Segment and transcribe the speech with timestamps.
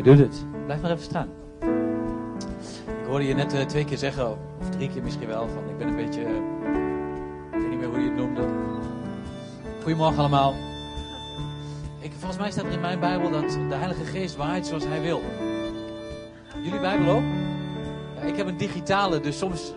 [0.00, 0.44] Hij doet het.
[0.64, 1.28] Blijf maar even staan.
[2.86, 4.30] Ik hoorde je net uh, twee keer zeggen,
[4.60, 6.28] of drie keer misschien wel, van ik ben een beetje, uh,
[7.52, 8.48] ik weet niet meer hoe je het noemde.
[9.82, 10.54] Goedemorgen allemaal.
[11.98, 15.00] Ik, volgens mij staat er in mijn Bijbel dat de Heilige Geest waait zoals Hij
[15.00, 15.20] wil.
[16.62, 17.22] Jullie Bijbel ook?
[18.16, 19.72] Ja, ik heb een digitale, dus soms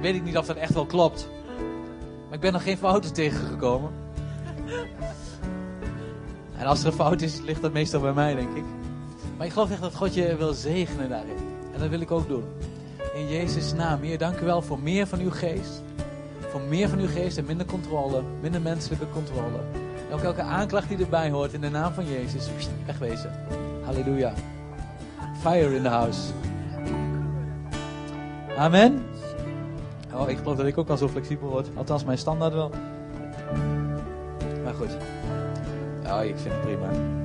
[0.00, 1.28] weet ik niet of dat echt wel klopt.
[2.24, 3.90] Maar ik ben nog geen fouten tegengekomen.
[6.56, 8.64] En als er een fout is, ligt dat meestal bij mij, denk ik.
[9.40, 11.36] Maar ik geloof echt dat God je wil zegenen daarin.
[11.72, 12.44] En dat wil ik ook doen.
[13.14, 14.02] In Jezus' naam.
[14.02, 15.82] Heer, dank u wel voor meer van uw geest.
[16.50, 18.22] Voor meer van uw geest en minder controle.
[18.40, 19.58] Minder menselijke controle.
[20.08, 22.48] En ook elke aanklacht die erbij hoort in de naam van Jezus.
[22.86, 23.32] Wegwezen.
[23.84, 24.32] Halleluja.
[25.40, 26.20] Fire in the house.
[28.56, 29.04] Amen.
[30.14, 31.68] Oh, ik geloof dat ik ook al zo flexibel word.
[31.74, 32.70] Althans, mijn standaard wel.
[34.64, 34.96] Maar goed.
[36.06, 37.18] Oh, ik vind het prima.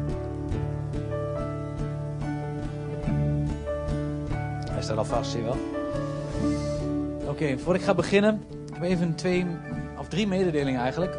[4.86, 5.58] Hij staat al vast, zie je wel.
[7.22, 9.46] Oké, okay, voordat ik ga beginnen, heb ik even twee
[9.98, 11.16] of drie mededelingen eigenlijk.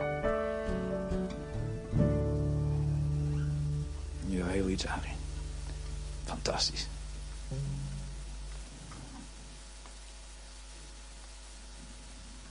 [4.27, 5.01] Nu heel iets aan.
[6.25, 6.89] Fantastisch.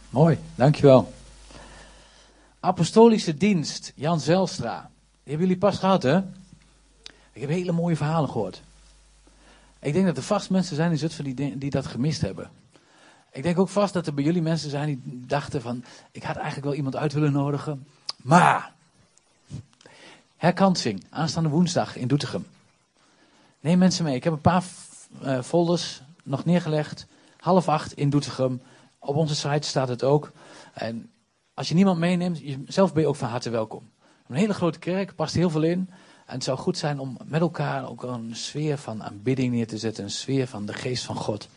[0.09, 1.13] Mooi, dankjewel.
[2.59, 4.89] Apostolische dienst, Jan Zelstra.
[5.23, 6.17] Die hebben jullie pas gehad, hè?
[7.33, 8.61] Ik heb hele mooie verhalen gehoord.
[9.85, 12.49] Ik denk dat er vast mensen zijn in Zutphen die, die dat gemist hebben.
[13.31, 15.83] Ik denk ook vast dat er bij jullie mensen zijn die dachten van...
[16.11, 17.87] ik had eigenlijk wel iemand uit willen nodigen.
[18.17, 18.73] Maar...
[20.37, 22.45] Herkansing, aanstaande woensdag in Doetinchem.
[23.59, 24.15] Neem mensen mee.
[24.15, 24.63] Ik heb een paar
[25.23, 27.07] uh, folders nog neergelegd.
[27.39, 28.61] Half acht in Doetinchem.
[28.99, 30.31] Op onze site staat het ook.
[30.73, 31.11] En
[31.53, 33.89] als je niemand meeneemt, zelf ben je ook van harte welkom.
[34.27, 35.89] Een hele grote kerk, past heel veel in.
[36.25, 39.77] En het zou goed zijn om met elkaar ook een sfeer van aanbidding neer te
[39.77, 40.03] zetten.
[40.03, 41.47] Een sfeer van de geest van God.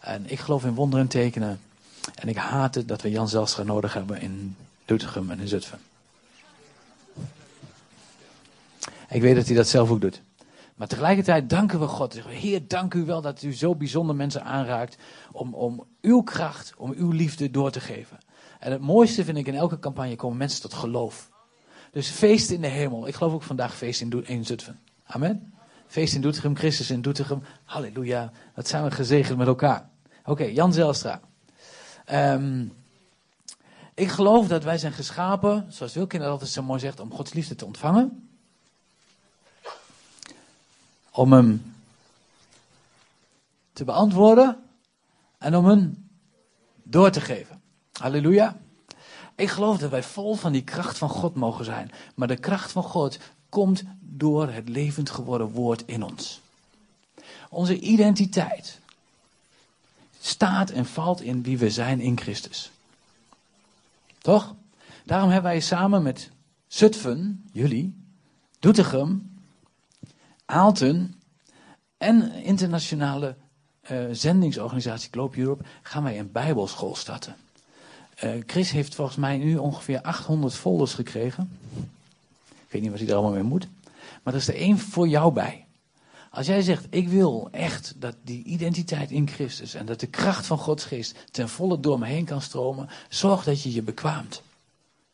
[0.00, 1.60] En ik geloof in wonderen en tekenen.
[2.14, 5.78] En ik haat het dat we Jan Zelstra nodig hebben in Doetinchem en in Zutphen.
[9.08, 10.22] Ik weet dat hij dat zelf ook doet.
[10.74, 12.20] Maar tegelijkertijd danken we God.
[12.26, 14.96] Heer, dank u wel dat u zo bijzonder mensen aanraakt
[15.32, 18.18] om, om uw kracht, om uw liefde door te geven.
[18.58, 21.30] En het mooiste vind ik in elke campagne komen mensen tot geloof.
[21.92, 23.06] Dus feest in de hemel.
[23.06, 24.80] Ik geloof ook vandaag feest in, in Zutphen.
[25.04, 25.54] Amen.
[25.86, 27.42] Feest in Doetinchem, Christus in Doetinchem.
[27.64, 28.32] Halleluja.
[28.54, 29.88] Dat zijn we gezegend met elkaar.
[30.24, 31.20] Oké, Jan Zelstra.
[32.12, 32.72] Um,
[33.94, 37.54] ik geloof dat wij zijn geschapen, zoals Wilkin altijd zo mooi zegt, om Gods liefde
[37.54, 38.28] te ontvangen.
[41.10, 41.74] Om hem
[43.72, 44.58] te beantwoorden
[45.38, 46.08] en om hem
[46.82, 47.62] door te geven.
[47.92, 48.61] Halleluja.
[49.34, 51.90] Ik geloof dat wij vol van die kracht van God mogen zijn.
[52.14, 56.40] Maar de kracht van God komt door het levend geworden woord in ons.
[57.48, 58.80] Onze identiteit
[60.20, 62.70] staat en valt in wie we zijn in Christus.
[64.18, 64.54] Toch?
[65.04, 66.30] Daarom hebben wij samen met
[66.66, 67.94] Zutphen, jullie,
[68.58, 69.30] Doetinchem,
[70.44, 71.20] Aalten
[71.98, 73.36] en internationale
[73.90, 77.36] uh, zendingsorganisatie Globe Europe gaan wij een bijbelschool starten.
[78.24, 81.58] Uh, Chris heeft volgens mij nu ongeveer 800 folders gekregen.
[82.48, 83.68] Ik weet niet wat hij er allemaal mee moet.
[84.22, 85.66] Maar er is er één voor jou bij.
[86.30, 90.46] Als jij zegt, ik wil echt dat die identiteit in Christus en dat de kracht
[90.46, 94.42] van Gods geest ten volle door me heen kan stromen, zorg dat je je bekwaamt.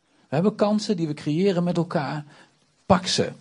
[0.01, 2.25] We hebben kansen die we creëren met elkaar.
[2.85, 3.31] Pak ze.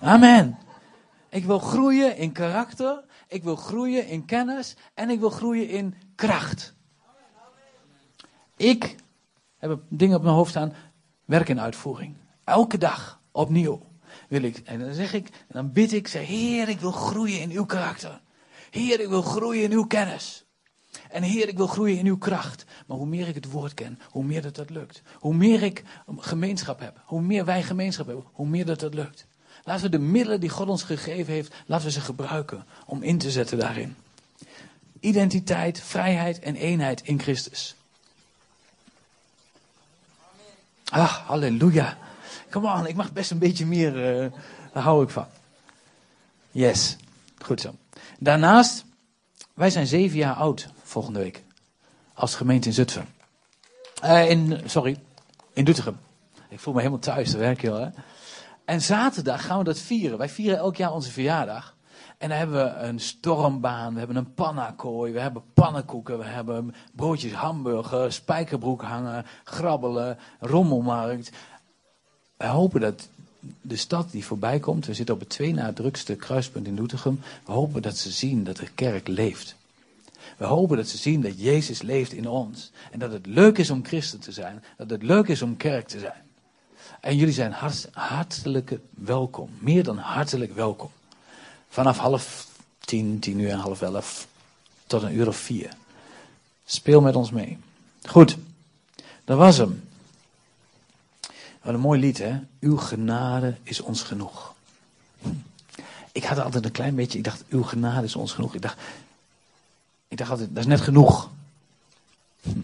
[0.00, 0.58] Amen.
[1.28, 5.94] Ik wil groeien in karakter, ik wil groeien in kennis en ik wil groeien in
[6.14, 6.74] kracht.
[8.56, 8.96] Ik
[9.58, 10.74] heb dingen op mijn hoofd staan,
[11.24, 12.14] werk in uitvoering.
[12.44, 13.82] Elke dag, opnieuw,
[14.28, 14.58] wil ik.
[14.58, 17.64] En dan zeg ik, en dan bid ik, zeg, Heer, ik wil groeien in uw
[17.64, 18.20] karakter.
[18.70, 20.44] Heer, ik wil groeien in uw kennis.
[21.10, 22.64] En Heer, ik wil groeien in uw kracht.
[22.86, 25.02] Maar hoe meer ik het woord ken, hoe meer dat dat lukt.
[25.14, 25.84] Hoe meer ik
[26.16, 29.26] gemeenschap heb, hoe meer wij gemeenschap hebben, hoe meer dat dat lukt.
[29.68, 33.18] Laten we de middelen die God ons gegeven heeft, laten we ze gebruiken om in
[33.18, 33.96] te zetten daarin.
[35.00, 37.74] Identiteit, vrijheid en eenheid in Christus.
[40.84, 41.98] Ah, halleluja.
[42.50, 44.32] Come on, ik mag best een beetje meer, uh,
[44.72, 45.26] daar hou ik van.
[46.50, 46.96] Yes,
[47.38, 47.74] goed zo.
[48.18, 48.84] Daarnaast,
[49.54, 51.42] wij zijn zeven jaar oud volgende week.
[52.14, 53.08] Als gemeente in Zutphen.
[54.04, 54.98] Uh, in, sorry,
[55.52, 55.98] in Doetinchem.
[56.48, 57.90] Ik voel me helemaal thuis, dat werk je wel hè.
[58.68, 60.18] En zaterdag gaan we dat vieren.
[60.18, 61.76] Wij vieren elk jaar onze verjaardag.
[62.18, 66.74] En dan hebben we een stormbaan, we hebben een pannakooi, we hebben pannenkoeken, we hebben
[66.92, 71.30] broodjes hamburger, spijkerbroek hangen, grabbelen, rommelmarkt.
[72.36, 73.08] wij hopen dat
[73.60, 77.20] de stad die voorbij komt, we zitten op het twee na drukste kruispunt in Doetinchem,
[77.46, 79.56] we hopen dat ze zien dat de kerk leeft.
[80.36, 82.70] We hopen dat ze zien dat Jezus leeft in ons.
[82.90, 84.62] En dat het leuk is om christen te zijn.
[84.76, 86.27] Dat het leuk is om kerk te zijn.
[87.08, 89.50] En jullie zijn hart, hartelijk welkom.
[89.58, 90.90] Meer dan hartelijk welkom.
[91.68, 94.26] Vanaf half tien, tien uur en half elf
[94.86, 95.72] tot een uur of vier.
[96.64, 97.58] Speel met ons mee.
[98.02, 98.36] Goed,
[99.24, 99.88] dat was hem.
[101.62, 102.40] Wat een mooi lied, hè?
[102.60, 104.54] Uw genade is ons genoeg.
[106.12, 108.54] Ik had altijd een klein beetje, ik dacht, uw genade is ons genoeg.
[108.54, 108.78] Ik dacht,
[110.08, 111.30] ik dacht altijd, dat is net genoeg.
[112.44, 112.56] Oh.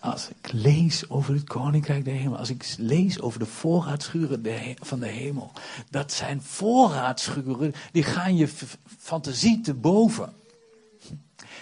[0.00, 5.00] Als ik lees over het koninkrijk der hemel, als ik lees over de voorraadschuren van
[5.00, 5.52] de hemel,
[5.90, 8.48] dat zijn voorraadschuren, die gaan je
[8.98, 10.32] fantasie te boven.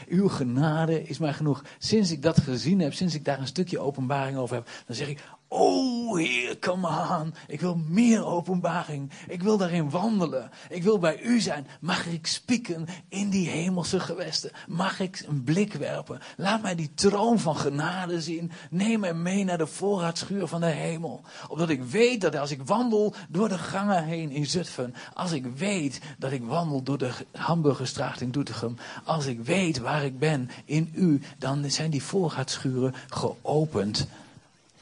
[0.09, 1.65] Uw genade is mij genoeg.
[1.79, 5.09] Sinds ik dat gezien heb, sinds ik daar een stukje openbaring over heb, dan zeg
[5.09, 7.34] ik, Oh Heer, kom aan.
[7.46, 9.10] Ik wil meer openbaring.
[9.28, 10.50] Ik wil daarin wandelen.
[10.69, 11.66] Ik wil bij u zijn.
[11.81, 14.50] Mag ik spieken in die hemelse gewesten?
[14.69, 16.20] Mag ik een blik werpen?
[16.37, 18.52] Laat mij die troon van genade zien.
[18.70, 21.22] Neem mij mee naar de voorraadschuur van de hemel.
[21.49, 24.94] Opdat ik weet dat als ik wandel door de gangen heen in Zutphen.
[25.14, 28.76] Als ik weet dat ik wandel door de Hamburgerstraat in Doetinchem.
[29.04, 31.20] Als ik weet waar ik ben in u.
[31.38, 34.06] Dan zijn die voorraadschuren geopend.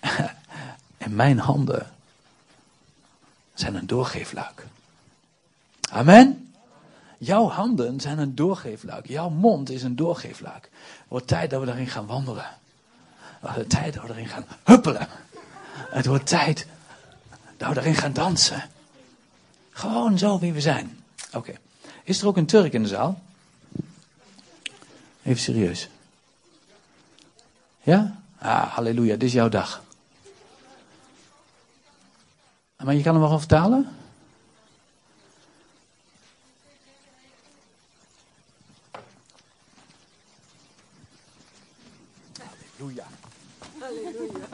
[1.04, 1.86] En mijn handen
[3.54, 4.66] zijn een doorgeefluik.
[5.90, 6.52] Amen.
[7.18, 9.06] Jouw handen zijn een doorgeefluik.
[9.06, 10.62] Jouw mond is een doorgeefluik.
[10.62, 12.46] Het wordt tijd dat we daarin gaan wandelen.
[13.40, 15.08] Het wordt tijd dat we erin gaan huppelen.
[15.74, 16.66] Het wordt tijd
[17.56, 18.70] dat we daarin gaan dansen.
[19.70, 21.02] Gewoon zo wie we zijn.
[21.32, 21.52] Oké.
[22.02, 23.20] Is er ook een Turk in de zaal?
[25.22, 25.88] Even serieus.
[27.82, 28.20] Ja?
[28.38, 29.83] Ah, halleluja, dit is jouw dag.
[32.76, 33.88] Maar je kan hem wel vertalen?
[42.78, 43.06] Halleluja.
[43.78, 44.46] Halleluja.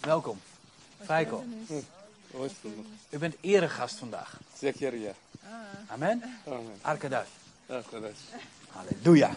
[0.00, 0.40] Welkom.
[1.00, 1.44] Feiko.
[3.10, 4.40] U bent eregast vandaag.
[4.58, 5.12] Zeker, ja.
[5.86, 6.22] Amen.
[6.46, 6.78] Amen.
[6.80, 7.28] Arkadash.
[7.66, 8.18] Arkadash.
[8.68, 9.30] Halleluja.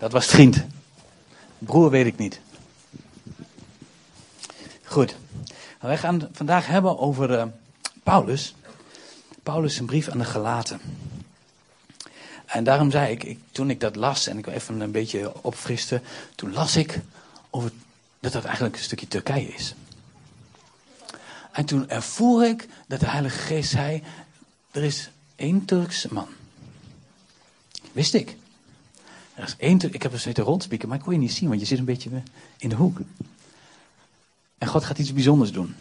[0.00, 0.64] Dat was vriend.
[1.58, 2.40] Broer weet ik niet.
[4.84, 5.16] Goed.
[5.80, 7.44] Wij gaan vandaag hebben over uh,
[8.02, 8.54] Paulus.
[9.42, 10.80] Paulus een brief aan de Galaten.
[12.46, 16.02] En daarom zei ik, ik, toen ik dat las en ik even een beetje opfriste,
[16.34, 17.00] toen las ik
[17.50, 17.72] over
[18.20, 19.74] dat dat eigenlijk een stukje Turkije is.
[21.52, 24.02] En toen ervoer ik dat de Heilige Geest zei,
[24.70, 26.28] er is één Turkse man.
[27.92, 28.36] Wist ik.
[29.40, 31.60] Er is één, ik heb er zitten rondspieken, maar ik kon je niet zien, want
[31.60, 32.22] je zit een beetje
[32.58, 32.98] in de hoek.
[34.58, 35.74] En God gaat iets bijzonders doen.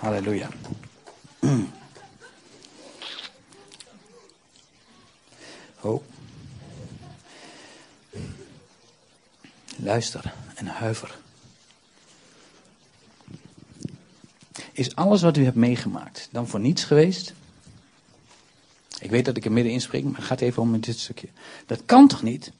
[0.00, 0.48] Halleluja.
[5.84, 6.02] Oh.
[9.76, 11.18] Luister en huiver.
[14.72, 17.34] Is alles wat u hebt meegemaakt dan voor niets geweest?
[19.02, 21.28] Ik weet dat ik er midden spring, maar het gaat even om dit stukje.
[21.66, 22.52] Dat kan toch niet?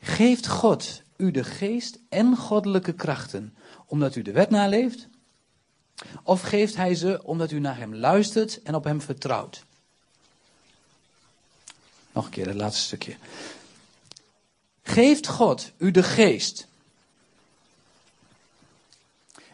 [0.00, 3.54] Geeft God u de geest en goddelijke krachten
[3.86, 5.08] omdat u de wet naleeft?
[6.22, 9.64] Of geeft hij ze omdat u naar hem luistert en op hem vertrouwt?
[12.12, 13.16] Nog een keer, het laatste stukje.
[14.82, 16.66] Geeft God u de geest?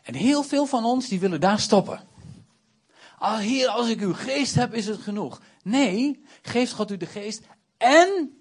[0.03, 2.01] En heel veel van ons die willen daar stoppen.
[3.19, 5.41] Ah, hier, als ik uw geest heb, is het genoeg.
[5.63, 7.43] Nee, geeft God u de geest
[7.77, 8.41] en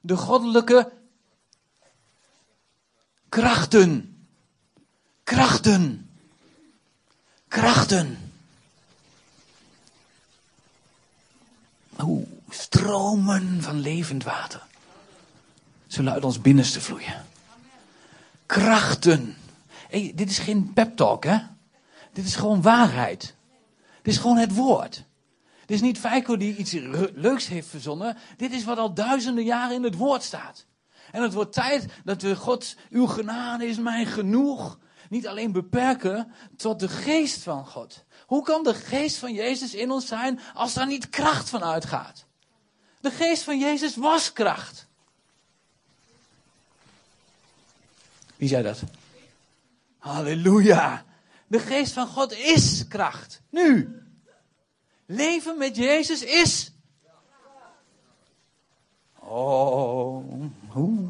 [0.00, 0.92] de goddelijke
[3.28, 4.16] krachten.
[5.24, 6.10] Krachten.
[7.48, 8.32] Krachten.
[12.00, 14.66] Oeh, stromen van levend water
[15.86, 17.26] zullen uit ons binnenste vloeien.
[18.46, 19.36] Krachten.
[19.88, 21.38] Hey, dit is geen pep talk, hè?
[22.12, 23.34] Dit is gewoon waarheid.
[24.02, 25.04] Dit is gewoon het woord.
[25.68, 26.72] Dit is niet Feiko die iets
[27.14, 28.16] leuks heeft verzonnen.
[28.36, 30.66] Dit is wat al duizenden jaren in het woord staat.
[31.12, 36.32] En het wordt tijd dat we God, uw genade is mij genoeg, niet alleen beperken
[36.56, 38.04] tot de geest van God.
[38.26, 42.26] Hoe kan de geest van Jezus in ons zijn als daar niet kracht van uitgaat?
[43.00, 44.86] De geest van Jezus was kracht.
[48.36, 48.82] Wie zei dat?
[49.98, 51.04] Halleluja.
[51.46, 53.40] De geest van God is kracht.
[53.50, 53.98] Nu.
[55.10, 56.72] Leven met Jezus is.
[59.14, 60.24] Oh,
[60.68, 61.08] hoe.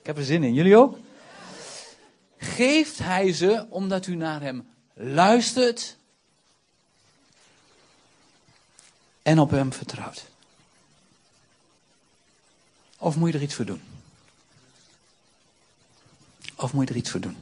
[0.00, 0.54] Ik heb er zin in.
[0.54, 0.98] Jullie ook?
[2.38, 5.96] Geeft hij ze omdat u naar hem luistert
[9.22, 10.24] en op hem vertrouwt?
[12.98, 13.82] Of moet je er iets voor doen?
[16.56, 17.36] Of moet je er iets voor doen?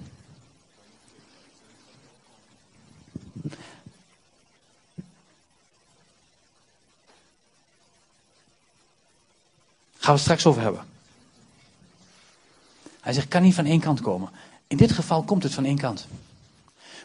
[10.04, 10.84] Gaan we het straks over hebben.
[13.00, 14.30] Hij zegt, kan niet van één kant komen.
[14.66, 16.06] In dit geval komt het van één kant.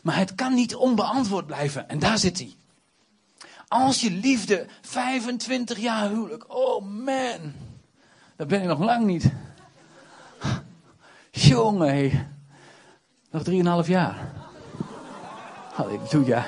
[0.01, 1.89] Maar het kan niet onbeantwoord blijven.
[1.89, 2.55] En daar zit hij.
[3.67, 7.53] Als je liefde, 25 jaar huwelijk, oh man,
[8.35, 9.31] dat ben ik nog lang niet.
[11.31, 12.27] Jongen, hé.
[13.31, 14.31] nog 3,5 jaar.
[15.73, 16.45] Halleluja.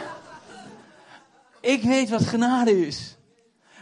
[1.59, 3.15] Ik weet wat genade is.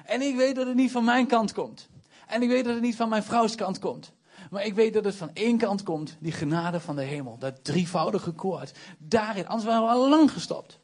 [0.06, 1.90] En ik weet dat het niet van mijn kant komt.
[2.29, 4.13] En ik weet dat het niet van mijn vrouws kant komt.
[4.50, 7.38] Maar ik weet dat het van één kant komt, die genade van de hemel.
[7.38, 8.71] Dat drievoudige koord.
[8.98, 10.79] Daarin, anders waren we al lang gestopt.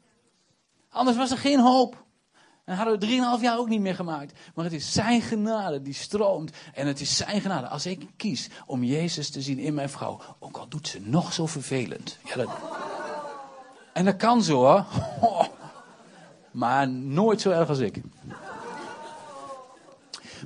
[0.90, 2.04] Anders was er geen hoop.
[2.64, 4.38] En hadden we drieënhalf jaar ook niet meer gemaakt.
[4.54, 6.52] Maar het is zijn genade die stroomt.
[6.74, 7.68] En het is zijn genade.
[7.68, 10.20] Als ik kies om Jezus te zien in mijn vrouw.
[10.38, 12.18] Ook al doet ze nog zo vervelend.
[12.24, 12.48] Ja, dat...
[13.92, 14.84] En dat kan zo hoor.
[16.50, 18.02] Maar nooit zo erg als ik.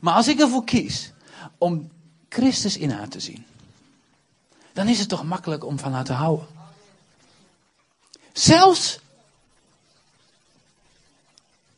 [0.00, 1.12] Maar als ik ervoor kies
[1.58, 1.90] om
[2.28, 3.44] Christus in haar te zien.
[4.72, 6.46] Dan is het toch makkelijk om van haar te houden.
[8.32, 9.00] Zelfs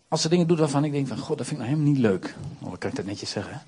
[0.08, 2.10] als ze dingen doet waarvan ik denk van, god, dat vind ik nou helemaal niet
[2.10, 2.34] leuk.
[2.58, 3.62] Oh, dan kan ik dat netjes zeggen.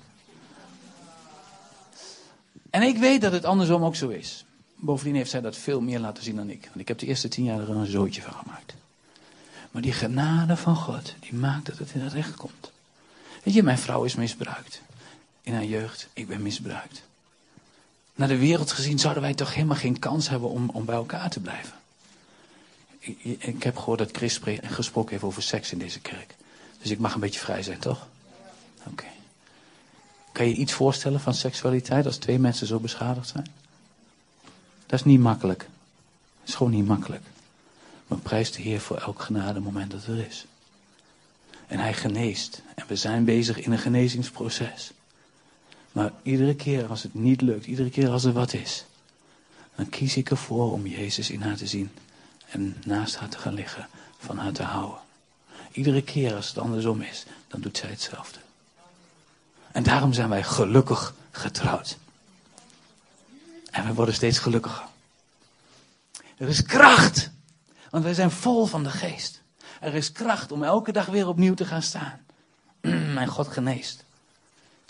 [2.69, 4.45] En ik weet dat het andersom ook zo is.
[4.75, 6.61] Bovendien heeft zij dat veel meer laten zien dan ik.
[6.63, 8.73] Want ik heb de eerste tien jaar er een zootje van gemaakt.
[9.71, 12.71] Maar die genade van God, die maakt dat het in het recht komt.
[13.45, 14.81] Weet je, mijn vrouw is misbruikt.
[15.41, 17.03] In haar jeugd, ik ben misbruikt.
[18.15, 21.29] Naar de wereld gezien zouden wij toch helemaal geen kans hebben om, om bij elkaar
[21.29, 21.73] te blijven.
[22.99, 26.35] Ik, ik heb gehoord dat Chris gesproken heeft over seks in deze kerk.
[26.81, 28.07] Dus ik mag een beetje vrij zijn, toch?
[28.83, 29.07] Oké.
[30.31, 33.47] Kan je iets voorstellen van seksualiteit als twee mensen zo beschadigd zijn?
[34.85, 35.59] Dat is niet makkelijk.
[36.39, 37.23] Dat is gewoon niet makkelijk.
[38.07, 40.45] Maar prijs de Heer voor elk genade moment dat er is.
[41.67, 42.61] En hij geneest.
[42.75, 44.91] En we zijn bezig in een genezingsproces.
[45.91, 48.85] Maar iedere keer als het niet lukt, iedere keer als er wat is,
[49.75, 51.91] dan kies ik ervoor om Jezus in haar te zien
[52.45, 54.99] en naast haar te gaan liggen, van haar te houden.
[55.71, 58.39] Iedere keer als het andersom is, dan doet zij hetzelfde.
[59.71, 61.97] En daarom zijn wij gelukkig getrouwd.
[63.71, 64.85] En we worden steeds gelukkiger.
[66.37, 67.29] Er is kracht,
[67.89, 69.41] want wij zijn vol van de geest.
[69.81, 72.19] Er is kracht om elke dag weer opnieuw te gaan staan.
[73.13, 74.03] Mijn God geneest.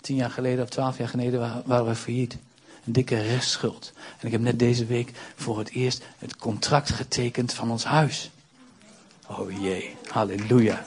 [0.00, 2.38] Tien jaar geleden of twaalf jaar geleden waren we failliet.
[2.84, 3.92] Een dikke restschuld.
[4.18, 8.30] En ik heb net deze week voor het eerst het contract getekend van ons huis.
[9.26, 10.84] Oh jee, halleluja.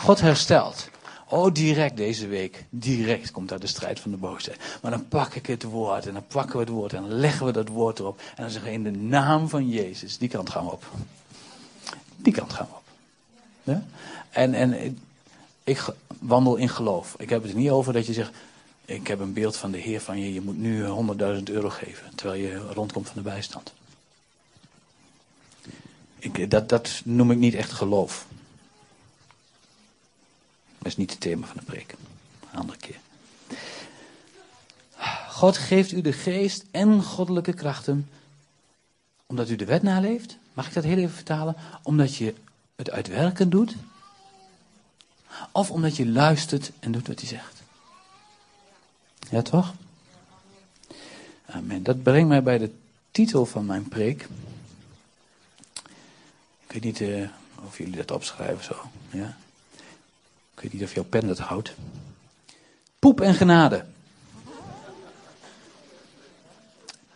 [0.00, 0.88] God herstelt.
[1.30, 2.64] Oh, direct deze week.
[2.70, 4.78] Direct komt daar de strijd van de boosheid.
[4.82, 7.46] Maar dan pak ik het woord en dan pakken we het woord en dan leggen
[7.46, 8.18] we dat woord erop.
[8.18, 10.84] En dan zeggen we in de naam van Jezus, die kant gaan we op.
[12.18, 12.82] Die kant gaan we op.
[13.62, 13.84] Ja?
[14.30, 14.98] En, en
[15.64, 15.84] ik
[16.18, 17.14] wandel in geloof.
[17.18, 18.32] Ik heb het er niet over dat je zegt,
[18.84, 22.14] ik heb een beeld van de Heer van je, je moet nu 100.000 euro geven,
[22.14, 23.72] terwijl je rondkomt van de bijstand.
[26.18, 28.26] Ik, dat, dat noem ik niet echt geloof.
[30.78, 31.94] Dat is niet het thema van de preek.
[32.52, 32.98] Een andere keer.
[35.28, 38.10] God geeft u de geest en goddelijke krachten.
[39.26, 40.38] Omdat u de wet naleeft.
[40.58, 41.56] Mag ik dat heel even vertalen?
[41.82, 42.34] Omdat je
[42.76, 43.76] het uitwerken doet.
[45.52, 47.62] Of omdat je luistert en doet wat hij zegt.
[49.30, 49.74] Ja, toch?
[51.46, 51.82] Amen.
[51.82, 52.70] Dat brengt mij bij de
[53.10, 54.28] titel van mijn preek.
[56.66, 57.28] Ik weet niet uh,
[57.64, 58.76] of jullie dat opschrijven zo.
[59.10, 59.36] Ja?
[60.54, 61.74] Ik weet niet of jouw pen dat houdt.
[62.98, 63.84] Poep en genade.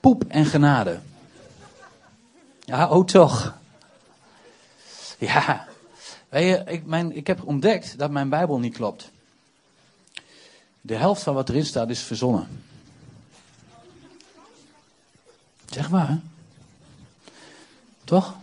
[0.01, 1.01] Poep en genade.
[2.65, 3.55] Ja, oh toch.
[5.19, 5.69] Ja.
[6.67, 9.11] ik, mijn, ik heb ontdekt dat mijn Bijbel niet klopt.
[10.81, 12.49] De helft van wat erin staat is verzonnen.
[15.71, 16.21] Zeg maar.
[18.05, 18.35] Toch?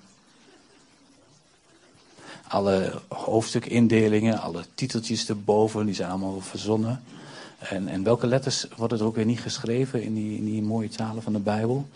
[2.47, 7.03] Alle hoofdstukindelingen, alle titeltjes erboven, die zijn allemaal verzonnen.
[7.59, 10.89] En, en welke letters worden er ook weer niet geschreven in die, in die mooie
[10.89, 11.87] talen van de Bijbel?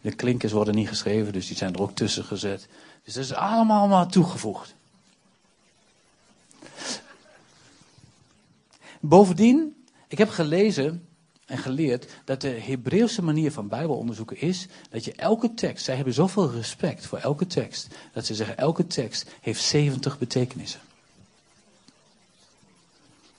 [0.00, 2.68] De klinkers worden niet geschreven, dus die zijn er ook tussen gezet.
[3.04, 4.74] Dus dat is allemaal maar toegevoegd.
[9.00, 11.08] Bovendien, ik heb gelezen
[11.46, 16.14] en geleerd dat de Hebreeuwse manier van Bijbelonderzoeken is dat je elke tekst, zij hebben
[16.14, 20.80] zoveel respect voor elke tekst, dat ze zeggen elke tekst heeft 70 betekenissen.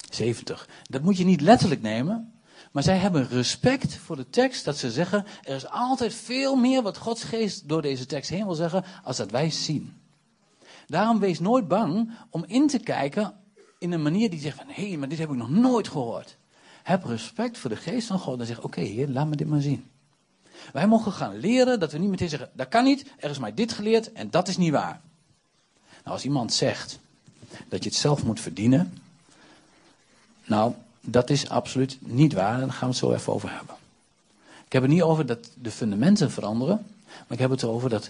[0.09, 0.69] 70.
[0.89, 2.33] Dat moet je niet letterlijk nemen,
[2.71, 6.81] maar zij hebben respect voor de tekst dat ze zeggen er is altijd veel meer
[6.81, 9.93] wat Gods geest door deze tekst heen wil zeggen als dat wij zien.
[10.87, 13.33] Daarom wees nooit bang om in te kijken
[13.79, 16.37] in een manier die zegt van hé, hey, maar dit heb ik nog nooit gehoord.
[16.83, 19.61] Heb respect voor de geest van God en zeg oké heer, laat me dit maar
[19.61, 19.89] zien.
[20.73, 23.53] Wij mogen gaan leren dat we niet meteen zeggen, dat kan niet, er is mij
[23.53, 25.01] dit geleerd en dat is niet waar.
[25.89, 26.99] Nou, als iemand zegt
[27.67, 28.97] dat je het zelf moet verdienen,
[30.45, 33.75] nou, dat is absoluut niet waar en daar gaan we het zo even over hebben.
[34.65, 38.09] Ik heb het niet over dat de fundamenten veranderen, maar ik heb het erover dat,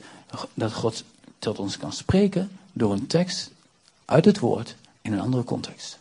[0.53, 1.03] dat God
[1.39, 3.51] tot ons kan spreken door een tekst
[4.05, 5.99] uit het woord in een andere context.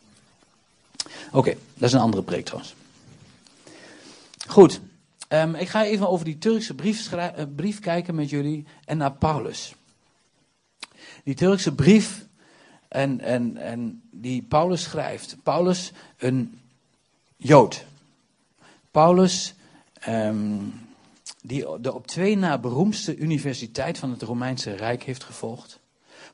[1.33, 2.75] Oké, dat is een andere preek trouwens.
[4.47, 4.81] Goed,
[5.29, 7.27] um, ik ga even over die Turkse brief, uh,
[7.57, 9.75] brief kijken met jullie en naar Paulus.
[11.25, 12.27] Die Turkse brief
[12.89, 15.37] en, en, en die Paulus schrijft.
[15.43, 16.61] Paulus, een
[17.41, 17.85] Jood.
[18.91, 19.55] Paulus,
[20.09, 20.73] um,
[21.43, 25.79] die de op twee na beroemdste universiteit van het Romeinse Rijk heeft gevolgd.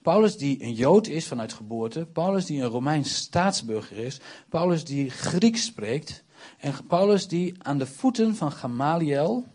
[0.02, 2.06] Paulus die een Jood is vanuit geboorte.
[2.12, 4.20] Paulus die een Romeins staatsburger is.
[4.49, 6.23] Paulus die Grieks spreekt.
[6.58, 9.46] En Paulus die aan de voeten van Gamaliel,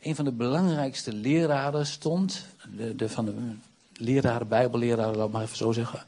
[0.00, 2.46] een van de belangrijkste leraren, stond.
[2.76, 3.34] De, de, van de
[3.92, 6.06] leraren, bijbelleraren, laat maar even zo zeggen.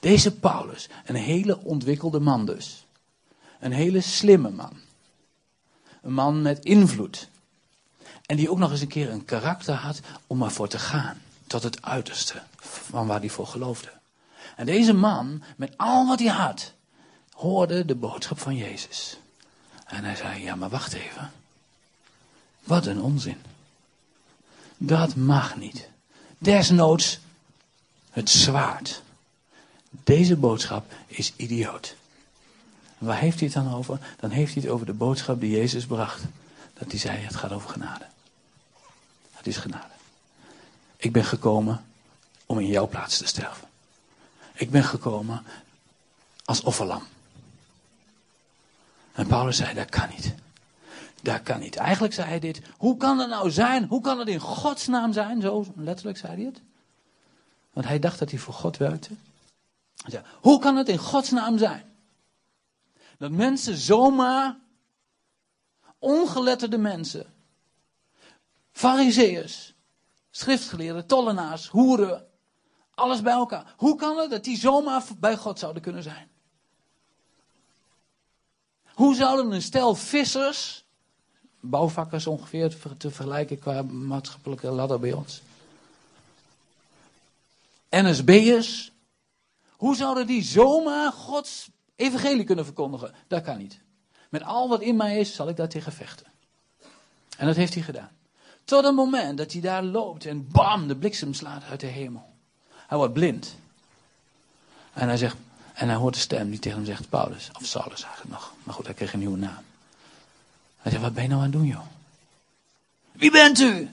[0.00, 2.84] Deze Paulus, een hele ontwikkelde man dus.
[3.60, 4.72] Een hele slimme man.
[6.02, 7.28] Een man met invloed.
[8.26, 11.22] En die ook nog eens een keer een karakter had om ervoor te gaan.
[11.46, 12.42] Tot het uiterste
[12.90, 13.90] van waar hij voor geloofde.
[14.56, 16.72] En deze man, met al wat hij had,
[17.32, 19.18] hoorde de boodschap van Jezus.
[19.84, 21.32] En hij zei, ja maar wacht even.
[22.64, 23.38] Wat een onzin.
[24.76, 25.88] Dat mag niet.
[26.38, 27.20] Desnoods
[28.10, 29.02] het zwaard.
[29.90, 31.96] Deze boodschap is idioot.
[33.00, 33.98] Waar heeft hij het dan over?
[34.18, 36.22] Dan heeft hij het over de boodschap die Jezus bracht.
[36.72, 38.04] Dat hij zei, het gaat over genade.
[39.30, 39.92] Het is genade.
[40.96, 41.84] Ik ben gekomen
[42.46, 43.68] om in jouw plaats te sterven.
[44.52, 45.44] Ik ben gekomen
[46.44, 47.02] als offerlam.
[49.12, 50.34] En Paulus zei, dat kan niet.
[51.22, 51.76] Dat kan niet.
[51.76, 52.60] Eigenlijk zei hij dit.
[52.76, 53.84] Hoe kan het nou zijn?
[53.84, 55.40] Hoe kan het in Gods naam zijn?
[55.40, 56.60] Zo letterlijk zei hij het.
[57.72, 59.08] Want hij dacht dat hij voor God werkte.
[60.02, 61.89] Hij zei, hoe kan het in Gods naam zijn?
[63.20, 64.56] Dat mensen zomaar,
[65.98, 67.26] ongeletterde mensen,
[68.72, 69.74] fariseërs,
[70.30, 72.26] schriftgeleerden, tollenaars, hoeren,
[72.94, 73.74] alles bij elkaar.
[73.76, 76.30] Hoe kan het dat die zomaar bij God zouden kunnen zijn?
[78.94, 80.84] Hoe zouden een stel vissers,
[81.60, 85.42] bouwvakkers ongeveer te vergelijken qua maatschappelijke ladder bij ons,
[87.90, 88.92] NSB'ers,
[89.76, 93.14] hoe zouden die zomaar Gods evangelie kunnen verkondigen?
[93.28, 93.78] Dat kan niet.
[94.28, 96.26] Met al wat in mij is, zal ik daar tegen vechten.
[97.36, 98.10] En dat heeft hij gedaan.
[98.64, 102.28] Tot een moment dat hij daar loopt en bam, de bliksem slaat uit de hemel.
[102.86, 103.56] Hij wordt blind.
[104.92, 105.36] En hij zegt,
[105.74, 108.52] en hij hoort de stem die tegen hem zegt, Paulus, of Saulus eigenlijk nog.
[108.62, 109.62] Maar goed, hij kreeg een nieuwe naam.
[110.78, 111.86] Hij zegt, wat ben je nou aan het doen, joh?
[113.12, 113.90] Wie bent u?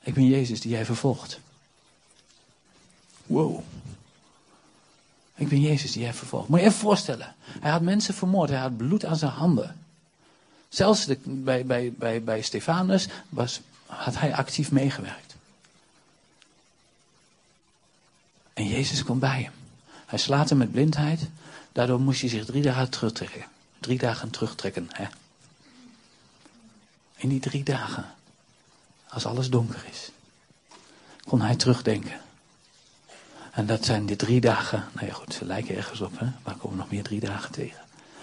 [0.00, 1.40] Ik ben Jezus die jij vervolgt.
[3.26, 3.62] Wow.
[5.34, 6.48] Ik ben Jezus die jij vervolgt.
[6.48, 7.34] Moet je even voorstellen.
[7.60, 8.50] Hij had mensen vermoord.
[8.50, 9.76] Hij had bloed aan zijn handen.
[10.68, 15.34] Zelfs bij, bij, bij, bij Stefanus was, had hij actief meegewerkt.
[18.54, 19.52] En Jezus komt bij hem.
[20.06, 21.28] Hij slaat hem met blindheid.
[21.72, 23.44] Daardoor moest hij zich drie dagen terugtrekken.
[23.80, 24.88] Drie dagen terugtrekken.
[24.90, 25.06] Hè?
[27.16, 28.14] In die drie dagen,
[29.08, 30.10] als alles donker is,
[31.24, 32.20] kon hij terugdenken.
[33.52, 36.26] En dat zijn die drie dagen, nou ja goed, ze lijken ergens op, hè?
[36.44, 37.80] maar komen nog meer drie dagen tegen.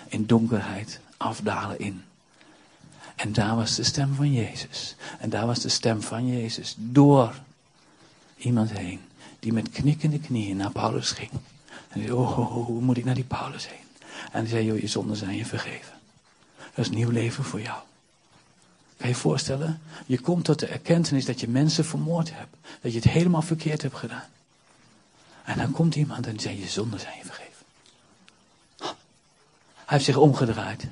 [0.07, 2.03] In donkerheid, afdalen in.
[3.15, 4.95] En daar was de stem van Jezus.
[5.19, 7.33] En daar was de stem van Jezus door
[8.37, 8.99] iemand heen.
[9.39, 11.31] Die met knikkende knieën naar Paulus ging.
[11.89, 13.87] En zei, oh, oh, oh, hoe moet ik naar die Paulus heen?
[14.31, 15.93] En hij zei, joh, je zonden zijn je vergeven.
[16.57, 17.79] Dat is nieuw leven voor jou.
[18.97, 19.81] Kan je je voorstellen?
[20.05, 22.55] Je komt tot de erkentenis dat je mensen vermoord hebt.
[22.81, 24.27] Dat je het helemaal verkeerd hebt gedaan.
[25.43, 27.65] En dan komt iemand en zegt, je zonden zijn je vergeven.
[28.77, 30.87] Hij heeft zich omgedraaid.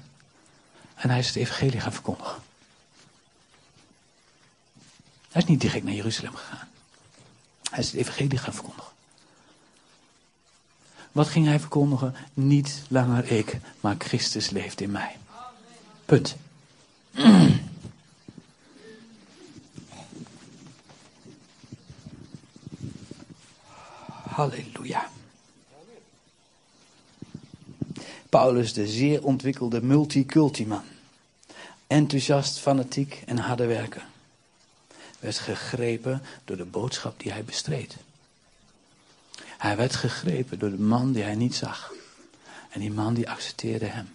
[0.96, 2.42] En hij is het evangelie gaan verkondigen.
[5.32, 6.68] Hij is niet direct naar Jeruzalem gegaan.
[7.70, 8.92] Hij is het evangelie gaan verkondigen.
[11.12, 12.16] Wat ging hij verkondigen?
[12.34, 15.18] Niet langer ik, maar Christus leeft in mij.
[16.06, 16.36] Punt.
[24.38, 25.10] Halleluja.
[28.30, 30.84] Paulus, de zeer ontwikkelde multiculti-man.
[31.88, 34.06] Enthousiast, fanatiek en harde werker.
[35.20, 37.96] Werd gegrepen door de boodschap die hij bestreed.
[39.40, 41.94] Hij werd gegrepen door de man die hij niet zag.
[42.70, 44.10] En die man die accepteerde hem.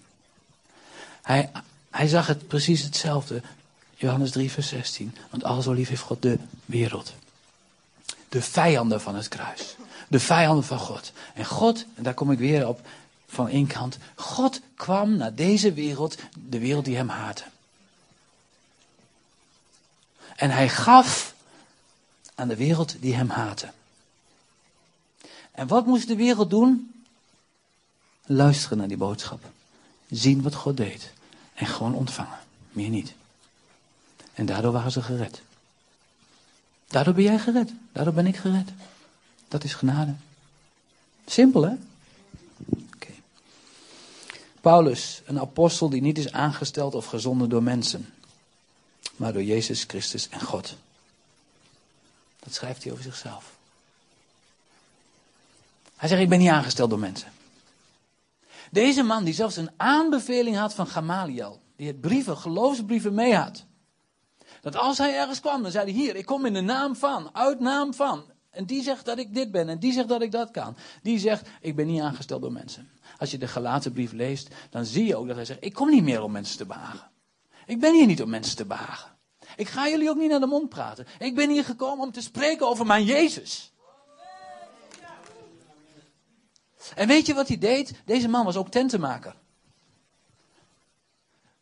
[1.22, 1.50] Hij,
[1.90, 3.42] hij zag het precies hetzelfde.
[3.94, 5.16] Johannes 3, vers 16.
[5.30, 7.14] Want al zo lief heeft God de wereld.
[8.28, 9.76] De vijanden van het kruis.
[10.12, 11.12] De vijanden van God.
[11.34, 12.86] En God, en daar kom ik weer op
[13.26, 13.98] van één kant.
[14.14, 16.16] God kwam naar deze wereld,
[16.48, 17.44] de wereld die hem haatte.
[20.36, 21.34] En hij gaf
[22.34, 23.72] aan de wereld die hem haatte.
[25.52, 27.02] En wat moest de wereld doen?
[28.26, 29.40] Luisteren naar die boodschap.
[30.10, 31.12] Zien wat God deed.
[31.54, 32.38] En gewoon ontvangen.
[32.70, 33.14] Meer niet.
[34.34, 35.42] En daardoor waren ze gered.
[36.88, 37.72] Daardoor ben jij gered.
[37.92, 38.68] Daardoor ben ik gered.
[39.52, 40.14] Dat is genade.
[41.26, 41.74] Simpel hè?
[44.60, 48.14] Paulus, een apostel die niet is aangesteld of gezonden door mensen.
[49.16, 50.76] Maar door Jezus Christus en God.
[52.38, 53.52] Dat schrijft hij over zichzelf.
[55.96, 57.32] Hij zegt, ik ben niet aangesteld door mensen.
[58.70, 61.60] Deze man die zelfs een aanbeveling had van Gamaliel.
[61.76, 63.64] Die het brieven, geloofsbrieven mee had.
[64.60, 67.30] Dat als hij ergens kwam, dan zei hij hier, ik kom in de naam van,
[67.32, 68.31] uit naam van.
[68.52, 70.76] En die zegt dat ik dit ben en die zegt dat ik dat kan.
[71.02, 72.90] Die zegt, ik ben niet aangesteld door mensen.
[73.18, 75.90] Als je de gelaten brief leest, dan zie je ook dat hij zegt, ik kom
[75.90, 77.10] niet meer om mensen te behagen.
[77.66, 79.10] Ik ben hier niet om mensen te behagen.
[79.56, 81.06] Ik ga jullie ook niet naar de mond praten.
[81.18, 83.72] Ik ben hier gekomen om te spreken over mijn Jezus.
[86.94, 87.92] En weet je wat hij deed?
[88.04, 89.34] Deze man was ook tentenmaker.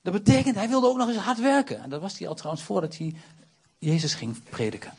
[0.03, 1.83] Dat betekent, hij wilde ook nog eens hard werken.
[1.83, 3.14] En dat was hij al trouwens voordat hij
[3.79, 4.92] Jezus ging prediken.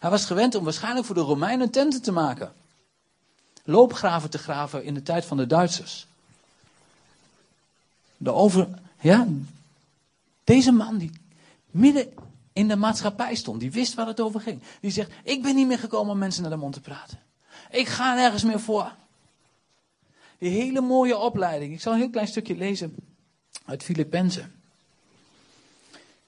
[0.00, 2.52] Hij was gewend om waarschijnlijk voor de Romeinen tenten te maken.
[3.64, 6.06] Loopgraven te graven in de tijd van de Duitsers.
[8.16, 8.68] De over,
[9.00, 9.26] ja,
[10.44, 11.10] deze man die
[11.70, 12.12] midden
[12.52, 14.60] in de maatschappij stond, die wist waar het over ging.
[14.80, 17.18] Die zegt, ik ben niet meer gekomen om mensen naar de mond te praten.
[17.70, 18.92] Ik ga nergens meer voor.
[20.38, 21.72] Die hele mooie opleiding.
[21.72, 22.96] Ik zal een heel klein stukje lezen
[23.64, 24.52] uit Filippenzen.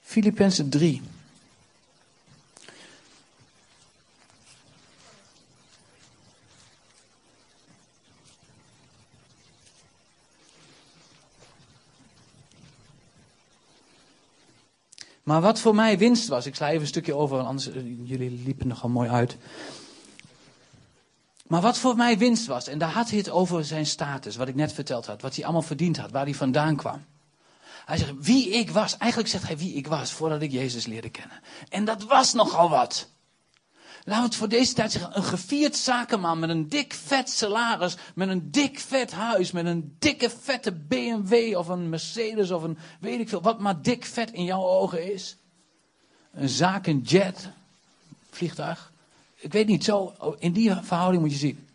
[0.00, 1.02] Filippenzen 3.
[15.22, 18.42] Maar wat voor mij winst was, ik sla even een stukje over, anders eh, jullie
[18.44, 19.36] liepen nogal mooi uit.
[21.46, 24.48] Maar wat voor mij winst was, en daar had hij het over zijn status, wat
[24.48, 27.04] ik net verteld had, wat hij allemaal verdiend had, waar hij vandaan kwam.
[27.84, 28.96] Hij zegt wie ik was.
[28.96, 31.40] Eigenlijk zegt hij wie ik was voordat ik Jezus leerde kennen.
[31.68, 33.08] En dat was nogal wat.
[34.04, 35.16] Laten we het voor deze tijd zeggen.
[35.16, 37.96] Een gevierd zakenman met een dik vet salaris.
[38.14, 39.50] Met een dik vet huis.
[39.50, 43.42] Met een dikke vette BMW of een Mercedes of een weet ik veel.
[43.42, 45.36] Wat maar dik vet in jouw ogen is.
[46.32, 47.48] Een zakenjet.
[48.30, 48.92] Vliegtuig.
[49.34, 51.68] Ik weet niet, zo in die verhouding moet je zien.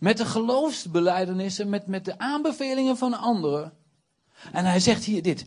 [0.00, 3.72] Met de geloofsbeleidenissen, met, met de aanbevelingen van anderen.
[4.52, 5.44] En hij zegt hier dit.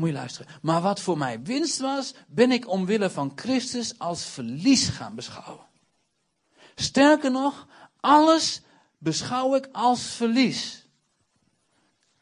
[0.00, 0.52] Moet je luisteren.
[0.62, 5.66] Maar wat voor mij winst was, ben ik omwille van Christus als verlies gaan beschouwen.
[6.74, 7.66] Sterker nog,
[8.00, 8.62] alles
[8.98, 10.88] beschouw ik als verlies.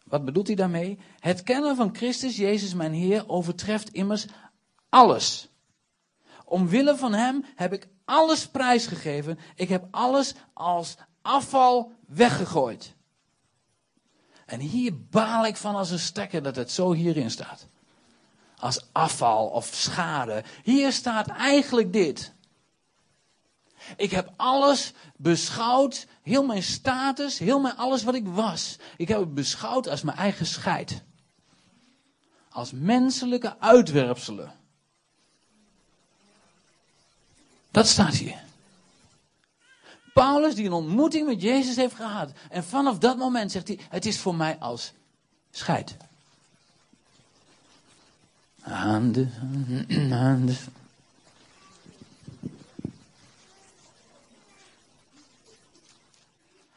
[0.04, 0.98] Wat bedoelt hij daarmee?
[1.18, 4.26] Het kennen van Christus, Jezus mijn Heer, overtreft immers
[4.88, 5.48] alles.
[6.44, 9.38] Omwille van Hem heb ik alles prijsgegeven.
[9.54, 12.96] Ik heb alles als afval weggegooid.
[14.48, 17.66] En hier baal ik van als een stekker dat het zo hierin staat.
[18.58, 20.44] Als afval of schade.
[20.62, 22.32] Hier staat eigenlijk dit.
[23.96, 28.76] Ik heb alles beschouwd, heel mijn status, heel mijn alles wat ik was.
[28.96, 31.02] Ik heb het beschouwd als mijn eigen scheid.
[32.48, 34.52] Als menselijke uitwerpselen.
[37.70, 38.46] Dat staat hier.
[40.18, 42.32] Paulus die een ontmoeting met Jezus heeft gehad.
[42.50, 44.92] En vanaf dat moment zegt hij, het is voor mij als
[45.50, 45.96] scheid.
[48.62, 49.26] Aan de,
[50.12, 50.56] aan de.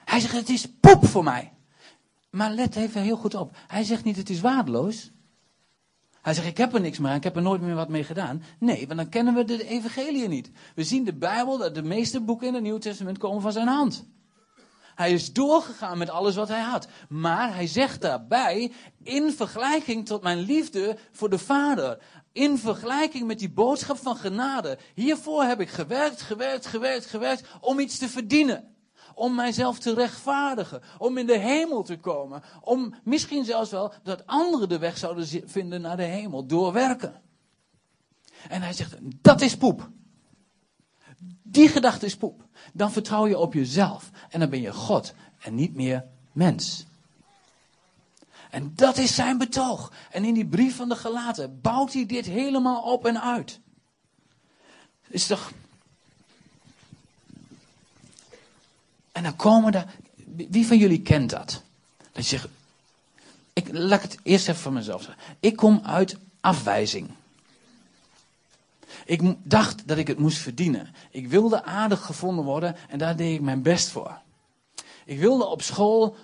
[0.05, 1.51] Hij zegt, het is poep voor mij.
[2.29, 3.55] Maar let even heel goed op.
[3.67, 5.11] Hij zegt niet, het is waardeloos.
[6.21, 8.03] Hij zegt, ik heb er niks meer aan, ik heb er nooit meer wat mee
[8.03, 8.43] gedaan.
[8.59, 10.51] Nee, want dan kennen we de evangelie niet.
[10.75, 13.67] We zien de Bijbel, dat de meeste boeken in het Nieuw Testament komen van zijn
[13.67, 14.05] hand.
[14.95, 16.87] Hij is doorgegaan met alles wat hij had.
[17.09, 18.71] Maar hij zegt daarbij,
[19.03, 21.97] in vergelijking tot mijn liefde voor de Vader.
[22.31, 24.77] In vergelijking met die boodschap van genade.
[24.95, 28.71] Hiervoor heb ik gewerkt, gewerkt, gewerkt, gewerkt om iets te verdienen
[29.13, 34.27] om mijzelf te rechtvaardigen, om in de hemel te komen, om misschien zelfs wel dat
[34.27, 37.21] anderen de weg zouden vinden naar de hemel door werken.
[38.49, 39.89] En hij zegt, dat is poep.
[41.43, 42.47] Die gedachte is poep.
[42.73, 46.85] Dan vertrouw je op jezelf en dan ben je God en niet meer mens.
[48.49, 49.91] En dat is zijn betoog.
[50.11, 53.59] En in die brief van de gelaten bouwt hij dit helemaal op en uit.
[55.07, 55.51] Is toch
[59.11, 59.85] En dan komen er.
[60.49, 61.61] Wie van jullie kent dat?
[61.97, 62.47] Dat je zegt.
[63.53, 65.23] Ik, laat het eerst even van mezelf zeggen.
[65.39, 67.09] Ik kom uit afwijzing.
[69.05, 70.93] Ik dacht dat ik het moest verdienen.
[71.11, 74.19] Ik wilde aardig gevonden worden en daar deed ik mijn best voor.
[75.05, 76.15] Ik wilde op school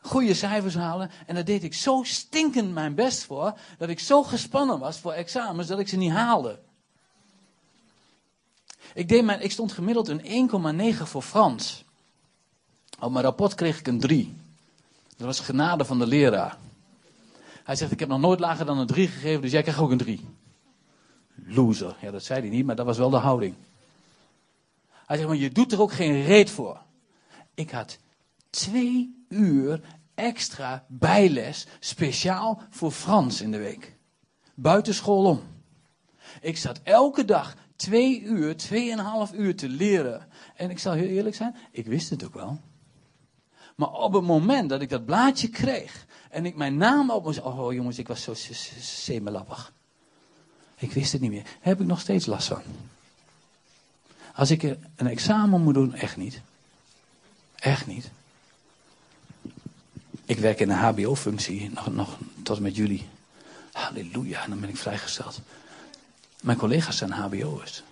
[0.00, 4.22] goede cijfers halen en daar deed ik zo stinkend mijn best voor dat ik zo
[4.22, 6.60] gespannen was voor examens dat ik ze niet haalde.
[8.94, 11.83] Ik, deed mijn, ik stond gemiddeld een 1,9 voor Frans.
[13.04, 14.34] Op mijn rapport kreeg ik een 3.
[15.16, 16.56] Dat was genade van de leraar.
[17.64, 19.90] Hij zegt, ik heb nog nooit lager dan een 3 gegeven, dus jij krijgt ook
[19.90, 20.20] een 3.
[21.34, 21.96] Loser.
[22.00, 23.54] Ja, dat zei hij niet, maar dat was wel de houding.
[24.90, 26.80] Hij zegt, maar je doet er ook geen reet voor.
[27.54, 27.98] Ik had
[28.50, 29.80] twee uur
[30.14, 33.96] extra bijles, speciaal voor Frans in de week.
[34.54, 35.42] Buitenschool om.
[36.40, 40.28] Ik zat elke dag twee uur, tweeënhalf uur te leren.
[40.56, 42.60] En ik zal heel eerlijk zijn, ik wist het ook wel.
[43.74, 47.42] Maar op het moment dat ik dat blaadje kreeg en ik mijn naam op moest.
[47.42, 48.34] Oh jongens, ik was zo
[48.80, 49.72] semelappig.
[50.78, 51.46] Ik wist het niet meer.
[51.60, 52.62] heb ik nog steeds last van.
[54.34, 54.62] Als ik
[54.96, 56.40] een examen moet doen, echt niet.
[57.54, 58.10] Echt niet.
[60.24, 63.08] Ik werk in een HBO-functie, nog, nog tot en met jullie.
[63.72, 65.40] Halleluja, dan ben ik vrijgesteld.
[66.42, 67.82] Mijn collega's zijn HBO'ers.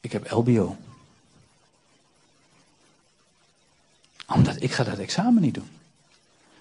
[0.00, 0.76] Ik heb LBO.
[4.26, 5.68] Omdat ik ga dat examen niet doen.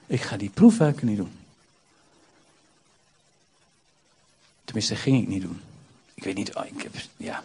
[0.07, 1.31] Ik ga die proefwerken niet doen.
[4.63, 5.61] Tenminste, ging ik niet doen.
[6.13, 7.43] Ik weet niet, oh, ik heb, ja.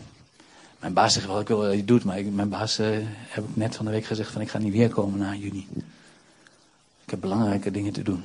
[0.79, 3.57] Mijn baas zegt wel, ik wil dat je doet, maar mijn baas uh, heb ik
[3.57, 5.69] net van de week gezegd van ik ga niet weer komen na juni.
[7.05, 8.25] Ik heb belangrijke dingen te doen.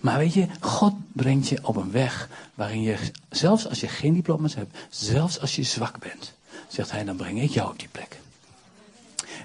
[0.00, 2.98] Maar weet je, God brengt je op een weg waarin je,
[3.30, 6.32] zelfs als je geen diploma's hebt, zelfs als je zwak bent,
[6.68, 8.20] zegt hij, dan breng ik jou op die plek.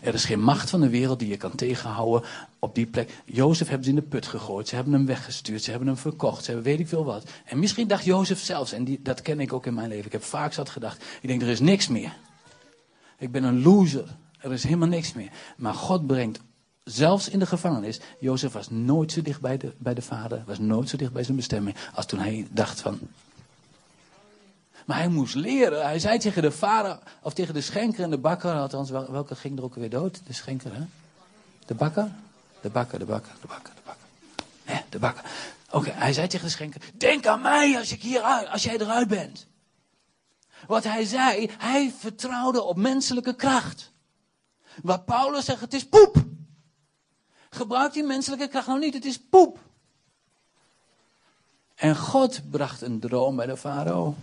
[0.02, 3.22] Er is geen macht van de wereld die je kan tegenhouden op die plek.
[3.26, 4.68] Jozef hebben ze in de put gegooid.
[4.68, 5.64] Ze hebben hem weggestuurd.
[5.64, 6.44] Ze hebben hem verkocht.
[6.44, 7.30] Ze hebben weet ik veel wat.
[7.46, 10.06] En misschien dacht Jozef zelfs, en die, dat ken ik ook in mijn leven.
[10.06, 11.04] Ik heb vaak zat gedacht.
[11.22, 12.14] Ik denk, er is niks meer.
[13.18, 14.18] Ik ben een loser.
[14.40, 15.30] Er is helemaal niks meer.
[15.58, 16.40] Maar God brengt
[16.84, 18.00] zelfs in de gevangenis.
[18.20, 20.44] Jozef was nooit zo dicht bij de, bij de vader.
[20.46, 21.76] Was nooit zo dicht bij zijn bestemming.
[21.94, 23.00] Als toen hij dacht van,
[24.90, 25.86] maar hij moest leren.
[25.86, 29.58] Hij zei tegen de vader, of tegen de schenker en de bakker, althans, welke ging
[29.58, 30.22] er ook weer dood?
[30.26, 30.82] De schenker, hè?
[31.66, 32.12] De bakker?
[32.62, 34.06] De bakker, de bakker, de bakker, de bakker.
[34.64, 35.24] Hè, de bakker.
[35.72, 39.08] Oké, hij zei tegen de schenker, denk aan mij als, ik hier als jij eruit
[39.08, 39.48] bent.
[40.68, 43.92] Wat hij zei, hij vertrouwde op menselijke kracht.
[44.82, 46.16] Waar Paulus zegt, het is poep.
[47.50, 49.60] Gebruik die menselijke kracht nou niet, het is poep.
[51.76, 54.16] En God bracht een droom bij de farao.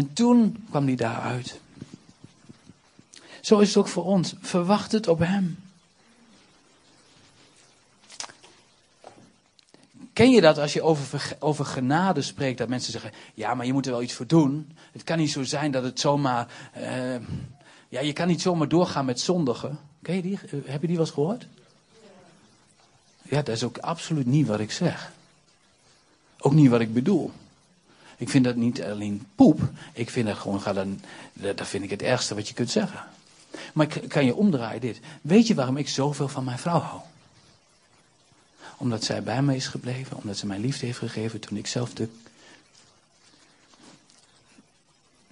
[0.00, 1.60] En toen kwam hij daaruit.
[3.40, 4.34] Zo is het ook voor ons.
[4.40, 5.58] Verwacht het op Hem.
[10.12, 13.72] Ken je dat als je over, over genade spreekt, dat mensen zeggen: Ja, maar je
[13.72, 14.76] moet er wel iets voor doen.
[14.92, 16.48] Het kan niet zo zijn dat het zomaar.
[16.78, 17.16] Uh,
[17.88, 19.78] ja, je kan niet zomaar doorgaan met zondigen.
[20.02, 20.38] Ken je die?
[20.44, 21.46] Eh, heb je die wel eens gehoord?
[23.22, 25.12] Ja, dat is ook absoluut niet wat ik zeg.
[26.38, 27.32] Ook niet wat ik bedoel.
[28.20, 29.60] Ik vind dat niet alleen poep.
[29.92, 31.00] Ik vind dat gewoon, ga dan,
[31.32, 33.00] dat vind ik het ergste wat je kunt zeggen.
[33.72, 35.00] Maar ik kan je omdraaien dit.
[35.20, 37.00] Weet je waarom ik zoveel van mijn vrouw hou?
[38.76, 40.16] Omdat zij bij mij is gebleven.
[40.16, 42.08] Omdat ze mij liefde heeft gegeven toen ik zelf de...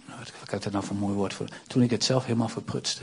[0.07, 1.49] Nou, wat ik daar nou voor een mooi woord voor?
[1.67, 3.03] Toen ik het zelf helemaal verprutste.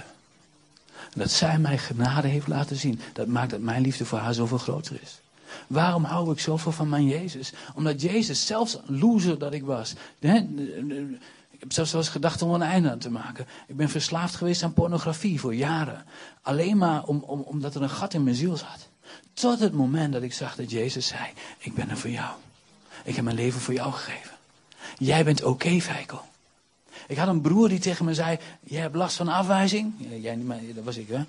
[1.13, 2.99] Dat zij mij genade heeft laten zien.
[3.13, 5.19] Dat maakt dat mijn liefde voor haar zoveel groter is.
[5.67, 7.53] Waarom hou ik zoveel van mijn Jezus?
[7.73, 9.93] Omdat Jezus, zelfs loser dat ik was.
[10.19, 10.37] Hè,
[11.51, 13.47] ik heb zelfs wel gedacht om een einde aan te maken.
[13.67, 16.05] Ik ben verslaafd geweest aan pornografie voor jaren.
[16.41, 18.87] Alleen maar om, om, omdat er een gat in mijn ziel zat.
[19.33, 21.23] Tot het moment dat ik zag dat Jezus zei:
[21.57, 22.33] Ik ben er voor jou.
[23.03, 24.31] Ik heb mijn leven voor jou gegeven.
[24.97, 26.07] Jij bent oké, okay,
[27.07, 29.93] Ik had een broer die tegen me zei: Je hebt last van afwijzing.
[30.21, 31.23] Jij niet, maar dat was ik, hè?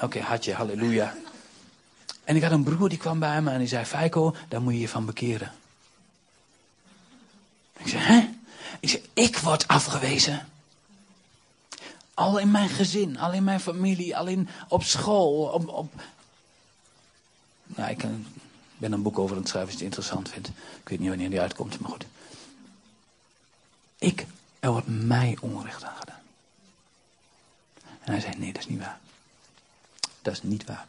[0.00, 1.14] Oké, had je, halleluja.
[2.28, 4.72] En ik had een broer die kwam bij me en die zei: Feiko, daar moet
[4.72, 5.52] je je van bekeren.
[7.76, 8.28] Ik zei: Hè?
[8.80, 10.48] Ik zei: Ik word afgewezen.
[12.14, 15.42] Al in mijn gezin, al in mijn familie, al in, op school.
[15.42, 15.92] Op, op...
[17.66, 18.04] Nou, ik
[18.76, 20.48] ben een boek over aan het schrijven als je het interessant vindt.
[20.82, 22.06] Ik weet niet wanneer die uitkomt, maar goed.
[23.98, 24.26] Ik,
[24.60, 26.22] er wordt mij onrecht aangedaan.
[28.00, 28.98] En hij zei: Nee, dat is niet waar.
[30.22, 30.86] Dat is niet waar.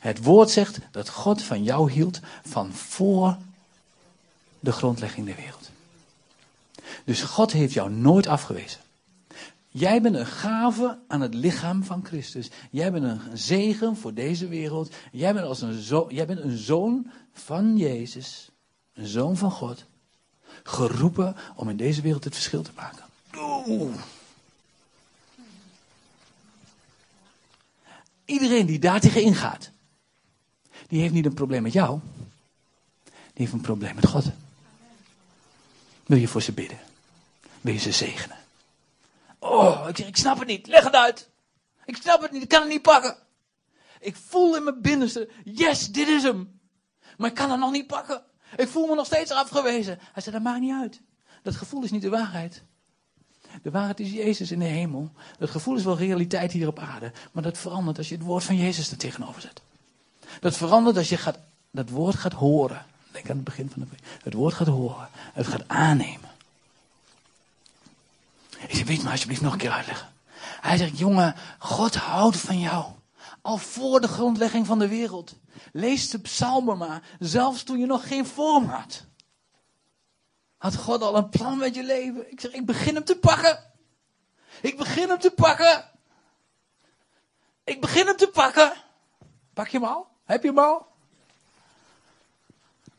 [0.00, 3.36] Het woord zegt dat God van jou hield van voor
[4.60, 5.70] de grondlegging der wereld.
[7.04, 8.80] Dus God heeft jou nooit afgewezen.
[9.68, 12.50] Jij bent een gave aan het lichaam van Christus.
[12.70, 14.94] Jij bent een zegen voor deze wereld.
[15.12, 18.50] Jij bent, als een, zo, jij bent een zoon van Jezus.
[18.94, 19.84] Een zoon van God.
[20.62, 23.04] Geroepen om in deze wereld het verschil te maken.
[28.24, 29.70] Iedereen die daar tegen ingaat,
[30.88, 32.00] die heeft niet een probleem met jou.
[33.04, 34.24] Die heeft een probleem met God.
[36.06, 36.78] Wil je voor ze bidden?
[37.60, 38.36] Wil je ze zegenen?
[39.38, 40.66] Oh, ik ik snap het niet.
[40.66, 41.28] Leg het uit.
[41.84, 42.42] Ik snap het niet.
[42.42, 43.16] Ik kan het niet pakken.
[44.00, 46.60] Ik voel in mijn binnenste, yes, dit is hem.
[47.16, 48.22] Maar ik kan het nog niet pakken.
[48.56, 49.98] Ik voel me nog steeds afgewezen.
[50.12, 51.00] Hij zei, dat maakt niet uit.
[51.42, 52.62] Dat gevoel is niet de waarheid.
[53.62, 55.10] De waarheid is Jezus in de hemel.
[55.38, 57.12] Dat gevoel is wel realiteit hier op aarde.
[57.32, 59.62] Maar dat verandert als je het woord van Jezus er tegenover zet.
[60.40, 61.38] Dat verandert als je gaat,
[61.70, 62.86] dat woord gaat horen.
[63.12, 65.08] Denk aan het begin van de Het woord gaat horen.
[65.12, 66.30] Het gaat aannemen.
[68.58, 70.12] Ik zeg, weet me alsjeblieft nog een keer uitleggen.
[70.60, 72.84] Hij zegt, jongen, God houdt van jou.
[73.40, 75.34] Al voor de grondlegging van de wereld.
[75.72, 77.02] Lees de psalmen maar.
[77.18, 79.04] Zelfs toen je nog geen vorm had.
[80.56, 82.30] Had God al een plan met je leven?
[82.30, 83.72] Ik zeg, ik begin hem te pakken.
[84.60, 85.90] Ik begin hem te pakken.
[87.64, 88.72] Ik begin hem te pakken.
[89.54, 90.15] Pak je hem al?
[90.26, 90.86] Heb je hem al?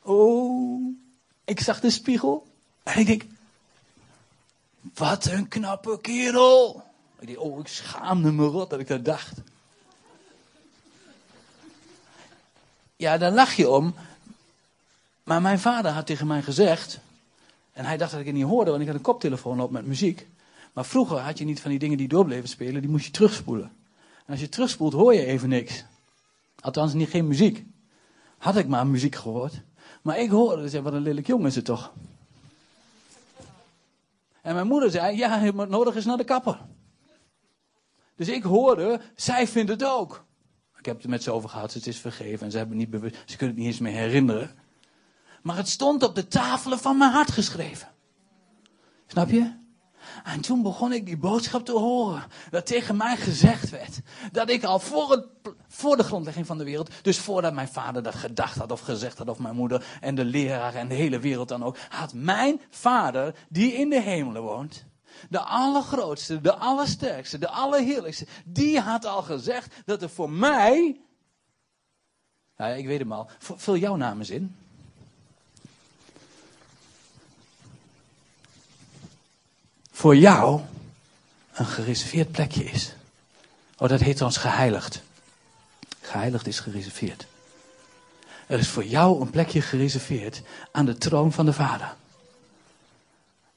[0.02, 0.96] Oh,
[1.44, 2.48] ik zag de spiegel.
[2.84, 3.24] En ik denk,
[4.94, 6.84] wat een knappe kerel.
[7.20, 9.34] Ik denk, oh, ik schaamde me rot dat ik dat dacht.
[12.96, 13.96] Ja, daar lach je om.
[15.24, 17.00] Maar mijn vader had tegen mij gezegd,
[17.74, 19.86] en hij dacht dat ik het niet hoorde, want ik had een koptelefoon op met
[19.86, 20.28] muziek.
[20.74, 23.72] Maar vroeger had je niet van die dingen die doorbleven spelen, die moest je terugspoelen.
[24.26, 25.84] En als je terugspoelt, hoor je even niks.
[26.60, 27.66] Althans, niet geen muziek.
[28.38, 29.62] Had ik maar muziek gehoord.
[30.02, 31.94] Maar ik hoorde, zei, wat een lelijk jongen is toch.
[34.42, 36.60] En mijn moeder zei, ja, moet nodig is naar de kapper.
[38.16, 40.26] Dus ik hoorde, zij vindt het ook.
[40.78, 43.16] Ik heb het met ze over gehad, het is vergeven en ze, hebben niet bewust,
[43.26, 44.52] ze kunnen het niet eens meer herinneren.
[45.42, 47.88] Maar het stond op de tafelen van mijn hart geschreven.
[49.08, 49.54] Snap je?
[50.28, 52.24] En toen begon ik die boodschap te horen.
[52.50, 54.00] Dat tegen mij gezegd werd.
[54.32, 55.28] Dat ik al voor,
[55.68, 56.90] voor de grondlegging van de wereld.
[57.02, 59.30] Dus voordat mijn vader dat gedacht had of gezegd had.
[59.30, 61.78] Of mijn moeder en de leraar en de hele wereld dan ook.
[61.90, 64.86] Had mijn vader, die in de hemelen woont.
[65.30, 68.28] De allergrootste, de allersterkste, de allerheerlijkste.
[68.46, 71.02] Die had al gezegd dat er voor mij.
[72.58, 73.30] Nou ja, ik weet hem al.
[73.40, 74.56] Vul jouw naam eens in.
[79.98, 80.62] Voor jou
[81.54, 82.94] een gereserveerd plekje is.
[83.78, 85.02] Oh, dat heet ons geheiligd.
[86.02, 87.28] Geheiligd is gereserveerd.
[88.48, 91.96] Er is voor jou een plekje gereserveerd aan de troon van de Vader.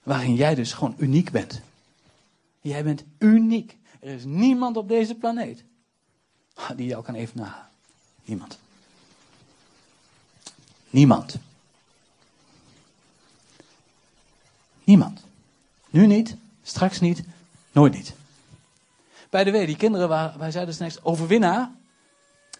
[0.03, 1.61] Waarin jij dus gewoon uniek bent.
[2.61, 3.76] Jij bent uniek.
[4.00, 5.64] Er is niemand op deze planeet
[6.76, 7.68] die jou kan evenaren.
[8.24, 8.59] Niemand.
[10.91, 11.36] Niemand.
[14.84, 15.28] Niemand.
[15.91, 17.22] Nu niet, straks niet,
[17.72, 18.14] nooit niet.
[19.30, 21.70] Bij de way, die kinderen, waar, wij zeiden straks overwinnaar.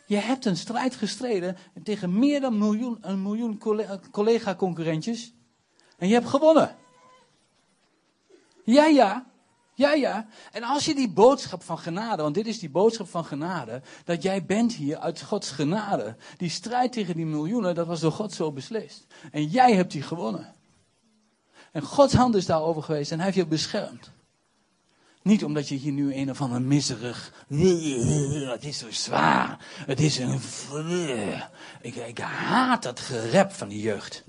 [0.07, 2.63] Je hebt een strijd gestreden tegen meer dan
[3.01, 3.59] een miljoen
[4.11, 5.33] collega-concurrentjes.
[5.99, 6.77] En je hebt gewonnen.
[8.65, 9.27] Ja, ja.
[9.75, 10.27] Ja, ja.
[10.53, 14.23] En als je die boodschap van genade, want dit is die boodschap van genade, dat
[14.23, 16.17] jij bent hier uit Gods genade.
[16.37, 19.07] Die strijd tegen die miljoenen, dat was door God zo beslist.
[19.33, 20.55] En jij hebt die gewonnen.
[21.73, 24.11] En Gods hand is daarover geweest en hij heeft je beschermd.
[25.23, 27.33] Niet omdat je hier nu een of ander miserig.
[28.53, 29.59] Het is zo zwaar.
[29.87, 30.41] Het is een.
[31.81, 34.25] Ik, ik haat dat gerep van die jeugd.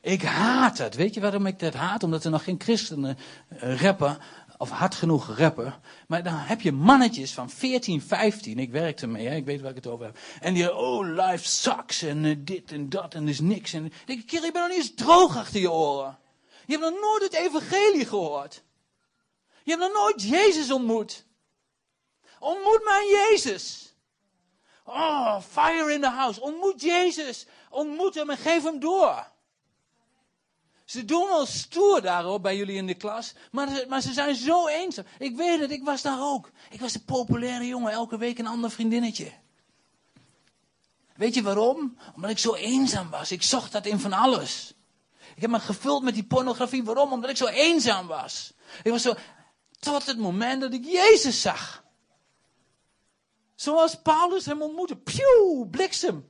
[0.00, 0.94] Ik haat het.
[0.94, 2.02] Weet je waarom ik dat haat?
[2.02, 3.18] Omdat er nog geen christenen
[3.48, 4.18] eh, rappen.
[4.58, 5.74] Of hard genoeg rappen.
[6.06, 8.58] Maar dan heb je mannetjes van 14, 15.
[8.58, 10.18] Ik werk ermee, ik weet waar ik het over heb.
[10.40, 12.02] En die, oh, life sucks.
[12.02, 13.72] En uh, dit en dat en er is niks.
[13.72, 16.18] En ik denk, kerel, je bent nog niet eens droog achter je oren.
[16.66, 18.62] Je hebt nog nooit het evangelie gehoord.
[19.62, 21.24] Je hebt nog nooit Jezus ontmoet.
[22.40, 23.94] Ontmoet mijn Jezus.
[24.84, 26.40] Oh, fire in the house.
[26.40, 27.46] Ontmoet Jezus.
[27.70, 29.26] Ontmoet hem en geef hem door.
[30.84, 34.34] Ze doen wel stoer daarop bij jullie in de klas, maar, ze- maar ze zijn
[34.34, 35.04] zo eenzaam.
[35.18, 36.50] Ik weet het, ik was daar ook.
[36.70, 39.32] Ik was de populaire jongen, elke week een ander vriendinnetje.
[41.14, 41.98] Weet je waarom?
[42.14, 43.32] Omdat ik zo eenzaam was.
[43.32, 44.74] Ik zocht dat in van alles.
[45.36, 46.84] Ik heb me gevuld met die pornografie.
[46.84, 47.12] Waarom?
[47.12, 48.52] Omdat ik zo eenzaam was.
[48.82, 49.14] Ik was zo,
[49.78, 51.84] tot het moment dat ik Jezus zag.
[53.54, 54.96] Zoals Paulus hem ontmoette.
[54.96, 56.28] Pjoe, bliksem.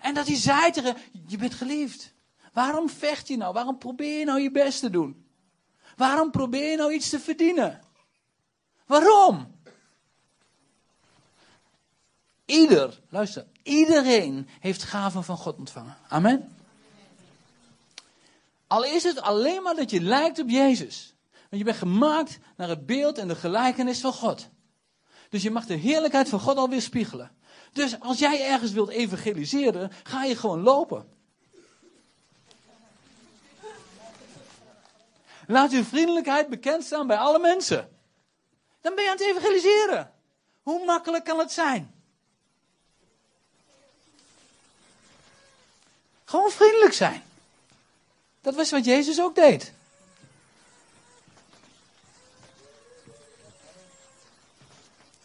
[0.00, 2.12] En dat hij zei tegen, je bent geliefd.
[2.52, 3.52] Waarom vecht je nou?
[3.52, 5.26] Waarom probeer je nou je best te doen?
[5.96, 7.80] Waarom probeer je nou iets te verdienen?
[8.86, 9.60] Waarom?
[12.44, 15.96] Ieder, luister, iedereen heeft gaven van God ontvangen.
[16.08, 16.56] Amen.
[18.72, 21.14] Al is het alleen maar dat je lijkt op Jezus.
[21.30, 24.48] Want je bent gemaakt naar het beeld en de gelijkenis van God.
[25.28, 27.36] Dus je mag de heerlijkheid van God alweer spiegelen.
[27.72, 31.08] Dus als jij ergens wilt evangeliseren, ga je gewoon lopen.
[35.46, 37.96] Laat uw vriendelijkheid bekend staan bij alle mensen.
[38.80, 40.12] Dan ben je aan het evangeliseren.
[40.62, 41.94] Hoe makkelijk kan het zijn?
[46.24, 47.22] Gewoon vriendelijk zijn.
[48.42, 49.72] Dat was wat Jezus ook deed.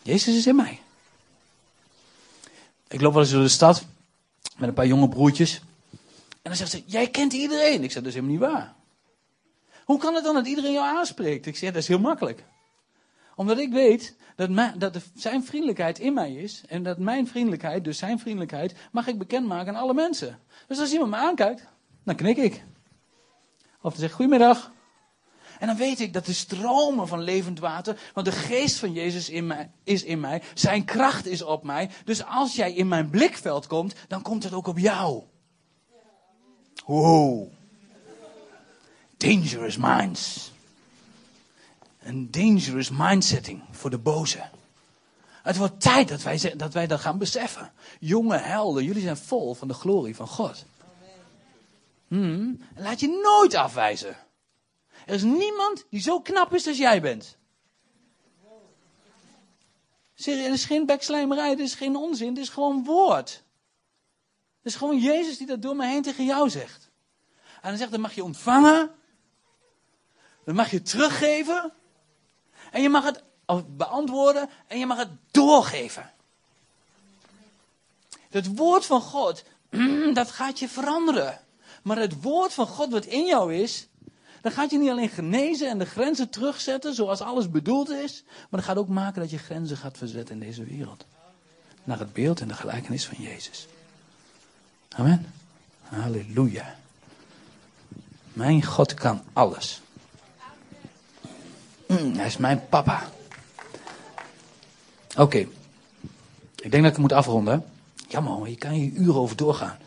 [0.02, 0.82] Jezus is in mij.
[2.88, 3.86] Ik loop wel eens door de stad
[4.58, 5.62] met een paar jonge broertjes.
[6.32, 7.84] En dan zegt ze, jij kent iedereen.
[7.84, 8.74] Ik zeg, dat is helemaal niet waar.
[9.86, 11.46] Hoe kan het dan dat iedereen jou aanspreekt?
[11.46, 12.44] Ik zeg, dat is heel makkelijk.
[13.36, 16.64] Omdat ik weet dat, dat zijn vriendelijkheid in mij is.
[16.68, 20.40] En dat mijn vriendelijkheid, dus zijn vriendelijkheid, mag ik bekendmaken aan alle mensen.
[20.68, 21.64] Dus als iemand me aankijkt,
[22.04, 22.64] dan knik ik.
[23.82, 24.72] Of dan zeg ik, goedemiddag.
[25.60, 29.30] En dan weet ik dat de stromen van levend water, want de geest van Jezus
[29.30, 31.90] in mij, is in mij, zijn kracht is op mij.
[32.06, 35.24] Dus als jij in mijn blikveld komt, dan komt het ook op jou.
[36.86, 37.48] Wow.
[39.18, 40.52] Dangerous minds.
[42.00, 44.50] Een dangerous mindsetting voor de boze.
[45.44, 47.72] Het wordt tijd dat wij, ze- dat wij dat gaan beseffen.
[48.00, 50.66] Jonge helden, jullie zijn vol van de glorie van God.
[52.08, 54.18] Hmm, laat je nooit afwijzen.
[55.06, 57.38] Er is niemand die zo knap is als jij bent.
[60.14, 63.30] Serieus, is geen backslijmerij, het is geen onzin, het is gewoon woord.
[64.58, 66.90] Het is gewoon Jezus die dat door me heen tegen jou zegt.
[67.62, 68.92] En dan zegt, dan mag je ontvangen.
[70.44, 71.74] Dan mag je teruggeven.
[72.72, 73.24] En je mag het
[73.78, 76.14] beantwoorden en je mag het doorgeven.
[78.30, 79.44] Het woord van God,
[80.14, 81.47] dat gaat je veranderen.
[81.88, 83.88] Maar het woord van God wat in jou is,
[84.42, 88.60] dat gaat je niet alleen genezen en de grenzen terugzetten zoals alles bedoeld is, maar
[88.60, 91.06] dat gaat ook maken dat je grenzen gaat verzetten in deze wereld.
[91.84, 93.68] Naar het beeld en de gelijkenis van Jezus.
[94.90, 95.34] Amen.
[95.82, 96.76] Halleluja.
[98.34, 99.82] Mijn God kan alles.
[101.88, 103.10] Mm, hij is mijn papa.
[105.18, 105.38] Oké.
[106.56, 107.66] Ik denk dat ik het moet afronden.
[108.08, 109.78] Jammer, hoor, hier kan je uren over doorgaan.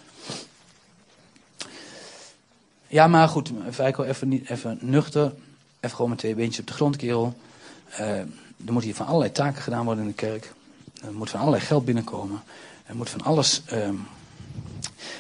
[2.90, 5.32] Ja, maar goed, Feiko, even, niet, even nuchter.
[5.80, 7.36] Even gewoon met twee beentjes op de grond, kerel.
[7.90, 8.18] Eh,
[8.66, 10.52] er moet hier van allerlei taken gedaan worden in de kerk.
[11.02, 12.42] Er moet van allerlei geld binnenkomen.
[12.86, 13.62] Er moet van alles.
[13.66, 13.94] ehm,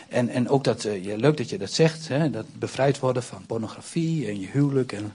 [0.08, 3.46] en, en ook dat, ja, leuk dat je dat zegt, hè, dat bevrijd worden van
[3.46, 4.92] pornografie en je huwelijk.
[4.92, 5.12] En,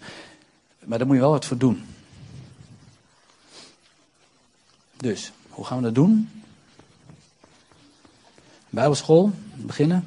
[0.85, 1.85] maar daar moet je wel wat voor doen.
[4.97, 6.29] Dus, hoe gaan we dat doen?
[8.69, 10.05] Bijbelschool, beginnen.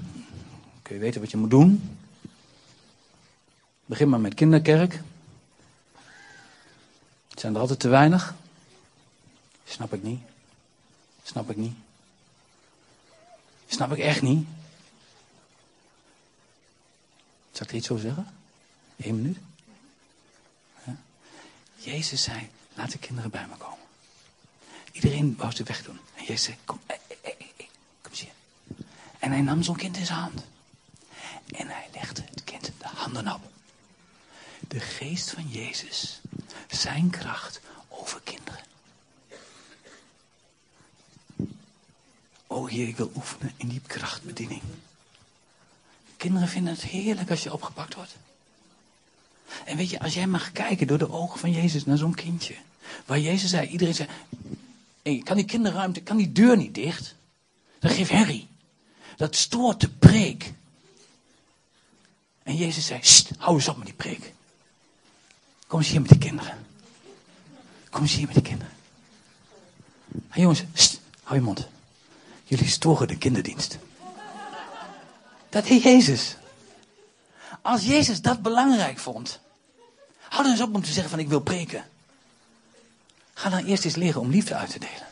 [0.83, 1.98] Kun je weten wat je moet doen.
[3.89, 5.01] Begin maar met kinderkerk.
[7.35, 8.35] Zijn er altijd te weinig.
[9.65, 10.21] Snap ik niet.
[11.23, 11.77] Snap ik niet.
[13.67, 14.47] Snap ik echt niet.
[17.53, 18.35] Zal ik er iets over zeggen?
[18.97, 19.39] Eén minuut.
[20.85, 20.97] Ja.
[21.77, 23.87] Jezus zei, laat de kinderen bij me komen.
[24.93, 25.99] Iedereen wou ze wegdoen.
[26.15, 27.67] En Jezus zei, kom, eh, eh, eh,
[28.01, 28.33] kom eens hier.
[29.19, 30.45] En hij nam zo'n kind in zijn hand.
[31.47, 33.57] En hij legde het kind de handen op.
[34.69, 36.21] De geest van Jezus,
[36.69, 38.61] zijn kracht over kinderen.
[42.47, 44.63] Oh Heer, ik wil oefenen in die krachtbediening.
[46.17, 48.17] Kinderen vinden het heerlijk als je opgepakt wordt.
[49.65, 52.55] En weet je, als jij mag kijken door de ogen van Jezus naar zo'n kindje.
[53.07, 54.09] Waar Jezus zei, iedereen zei,
[55.23, 57.15] kan die kinderruimte, kan die deur niet dicht?
[57.79, 58.49] Dat geeft herrie.
[59.17, 60.53] Dat stoort de preek.
[62.43, 63.01] En Jezus zei,
[63.39, 64.33] hou eens op met die preek.
[65.69, 66.67] Kom eens hier met de kinderen.
[67.91, 68.73] Kom eens hier met de kinderen.
[70.29, 70.65] En jongens,
[71.23, 71.69] hou je mond.
[72.45, 73.79] Jullie storen de kinderdienst.
[75.49, 76.37] Dat deed Jezus.
[77.63, 79.41] Als Jezus dat belangrijk vond,
[80.29, 81.85] hou dan eens op om te zeggen van ik wil preken.
[83.35, 85.07] Ga dan eerst eens leren om liefde uit te delen.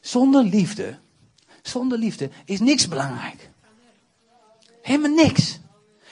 [0.00, 0.98] Zonder liefde,
[1.62, 3.50] zonder liefde is niks belangrijk.
[4.82, 5.58] Helemaal niks.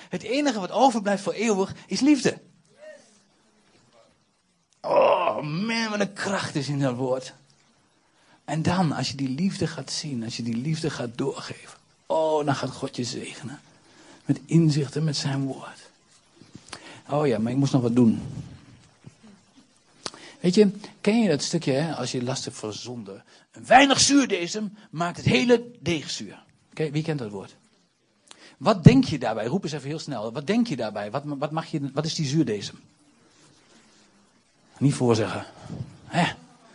[0.09, 2.41] Het enige wat overblijft voor eeuwig is liefde.
[4.87, 7.33] Oh man, wat een kracht is in dat woord.
[8.45, 11.79] En dan, als je die liefde gaat zien, als je die liefde gaat doorgeven.
[12.07, 13.61] Oh, dan gaat God je zegenen.
[14.25, 15.91] Met inzicht en met zijn woord.
[17.09, 18.23] Oh ja, maar ik moest nog wat doen.
[20.41, 20.71] Weet je,
[21.01, 23.23] ken je dat stukje, hè, als je last hebt van zonde?
[23.51, 26.43] Een weinig zuurdesem maakt het hele deeg zuur.
[26.71, 27.57] Oké, wie kent dat woord?
[28.57, 29.47] Wat denk je daarbij?
[29.47, 30.33] Roep eens even heel snel.
[30.33, 31.11] Wat denk je daarbij?
[31.11, 32.79] Wat, wat, mag je, wat is die zuurdesem?
[34.83, 35.45] Niet voorzeggen.
[36.05, 36.21] Hè?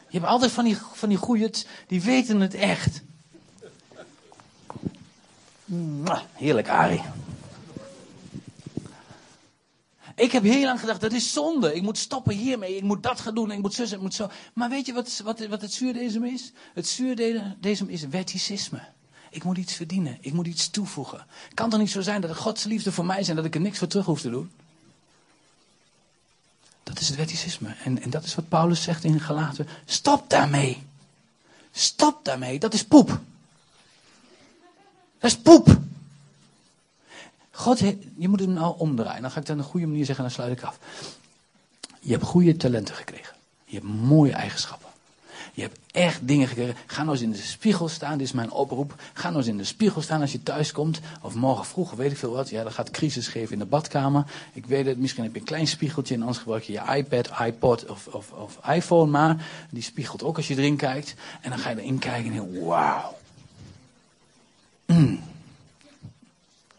[0.10, 1.52] Je hebt altijd van die, van die
[1.88, 3.02] die weten het echt.
[6.34, 7.02] Heerlijk, Arie.
[10.16, 11.76] Ik heb heel lang gedacht, dat is zonde.
[11.76, 12.76] Ik moet stoppen hiermee.
[12.76, 13.52] Ik moet dat gaan doen.
[13.52, 14.30] Ik moet zus, ik moet zo.
[14.54, 16.52] Maar weet je wat, wat, wat het zuurdesem is?
[16.74, 18.82] Het zuurdesem is wetticisme.
[19.30, 20.18] Ik moet iets verdienen.
[20.22, 21.26] Ik moet iets toevoegen.
[21.54, 23.62] Kan toch niet zo zijn dat Gods liefde voor mij is en dat ik er
[23.62, 24.52] niks voor terug hoef te doen?
[26.88, 27.76] Dat is het wetticisme.
[27.84, 29.68] En, en dat is wat Paulus zegt in Galaten.
[29.86, 30.84] Stop daarmee.
[31.72, 32.60] Stop daarmee.
[32.60, 33.20] Dat is poep.
[35.20, 35.78] Dat is poep.
[37.52, 37.80] God,
[38.18, 39.22] je moet hem nou omdraaien.
[39.22, 40.80] Dan ga ik het op een goede manier zeggen en dan sluit ik af.
[42.00, 43.36] Je hebt goede talenten gekregen.
[43.66, 44.87] Je hebt mooie eigenschappen.
[45.58, 46.76] Je hebt echt dingen gekregen.
[46.86, 48.18] Ga nou eens in de spiegel staan.
[48.18, 48.96] Dit is mijn oproep.
[49.14, 51.00] Ga nou eens in de spiegel staan als je thuis komt.
[51.22, 52.50] Of morgen vroeg, weet ik veel wat.
[52.50, 54.26] Ja, dan gaat crisis geven in de badkamer.
[54.54, 56.14] Ik weet het, misschien heb je een klein spiegeltje.
[56.14, 59.46] En anders gebruik je je iPad, iPod of, of, of iPhone maar.
[59.70, 61.16] Die spiegelt ook als je erin kijkt.
[61.42, 63.18] En dan ga je erin kijken en denk wauw.
[64.86, 65.20] Mm.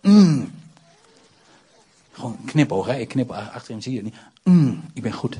[0.01, 0.53] Mm.
[2.13, 2.97] Gewoon knipoog, hè.
[2.99, 4.15] Ik knip achterin, zie je niet.
[4.43, 5.39] Mm, ik ben goed.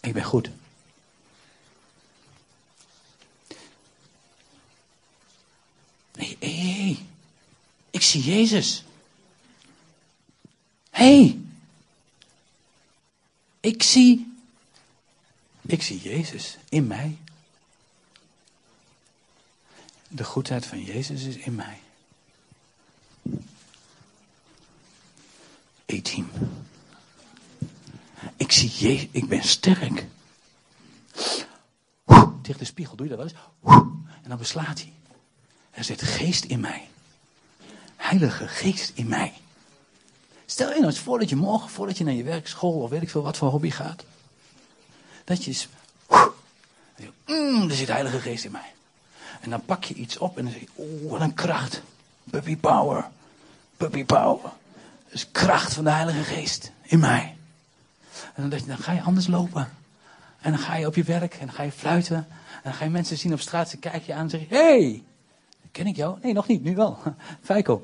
[0.00, 0.50] Ik ben goed.
[6.20, 6.98] Nee, hé, hé.
[7.90, 8.84] Ik zie Jezus.
[10.90, 11.04] Hé.
[11.04, 11.40] Hey.
[13.60, 14.34] Ik zie.
[15.62, 17.16] Ik zie Jezus in mij.
[20.08, 21.80] De goedheid van Jezus is in mij.
[25.86, 26.30] E-team.
[28.36, 30.06] Ik zie Jezus, ik ben sterk.
[32.42, 33.38] tegen de spiegel doe je dat wel eens.
[34.22, 34.99] en dan beslaat hij.
[35.70, 36.88] Er zit geest in mij.
[37.96, 39.32] Heilige geest in mij.
[40.46, 42.90] Stel je nou eens voor dat je morgen, voordat je naar je werk, school of
[42.90, 44.04] weet ik veel wat voor hobby gaat.
[45.24, 45.68] Dat je eens.
[47.26, 48.72] Mm, er zit heilige geest in mij.
[49.40, 51.82] En dan pak je iets op en dan zeg je, oeh, wat een kracht.
[52.30, 53.08] Puppy power.
[53.76, 54.50] Puppy power.
[55.10, 57.36] Dus kracht van de Heilige Geest in mij.
[58.34, 59.68] En dan, ga je anders lopen.
[60.40, 62.16] En dan ga je op je werk en dan ga je fluiten.
[62.16, 65.02] En dan ga je mensen zien op straat, ze kijken je aan en zeggen: hey,
[65.72, 66.18] ken ik jou?
[66.22, 66.98] Nee, nog niet, nu wel.
[67.42, 67.82] Feiko.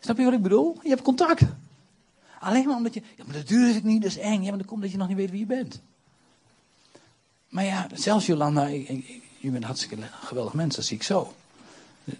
[0.00, 0.78] Snap je wat ik bedoel?
[0.82, 1.42] Je hebt contact.
[2.40, 4.42] Alleen maar omdat je, ja, maar dat durf ik niet, dat is eng.
[4.42, 5.80] Ja, maar dat komt dat je nog niet weet wie je bent.
[7.48, 11.32] Maar ja, zelfs Jolanda, je bent hartstikke geweldig mens, dat zie ik zo.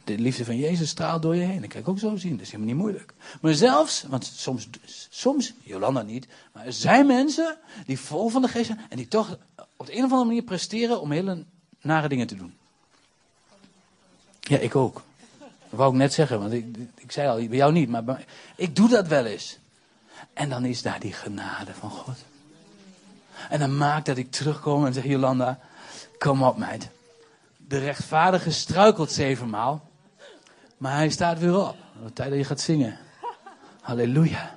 [0.04, 1.60] De liefde van Jezus straalt door je heen.
[1.60, 2.32] Dat kan ik ook zo zien.
[2.32, 3.14] Dat is helemaal niet moeilijk.
[3.40, 4.68] Maar zelfs, want soms,
[5.10, 9.08] soms, Jolanda niet, maar er zijn mensen die vol van de geest zijn en die
[9.08, 9.38] toch
[9.76, 11.44] op de een of andere manier presteren om hele
[11.80, 12.54] nare dingen te doen.
[14.44, 15.02] Ja, ik ook.
[15.38, 18.24] Dat wou ik net zeggen, want ik, ik zei al, bij jou niet, maar
[18.56, 19.58] ik doe dat wel eens.
[20.32, 22.16] En dan is daar die genade van God.
[23.48, 25.58] En dan maakt dat ik terugkom en zeg, Jolanda,
[26.18, 26.88] kom op meid.
[27.56, 29.88] De rechtvaardige struikelt zevenmaal.
[30.76, 31.76] Maar hij staat weer op.
[32.12, 32.98] Tijd dat je gaat zingen.
[33.80, 34.56] Halleluja.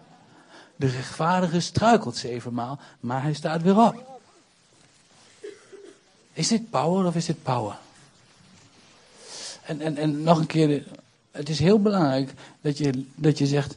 [0.75, 2.79] De rechtvaardige struikelt zevenmaal.
[2.99, 4.19] Maar hij staat weer op.
[6.33, 7.77] Is dit power of is dit power?
[9.67, 10.83] En, en, en nog een keer.
[11.31, 13.75] Het is heel belangrijk dat je, dat je zegt.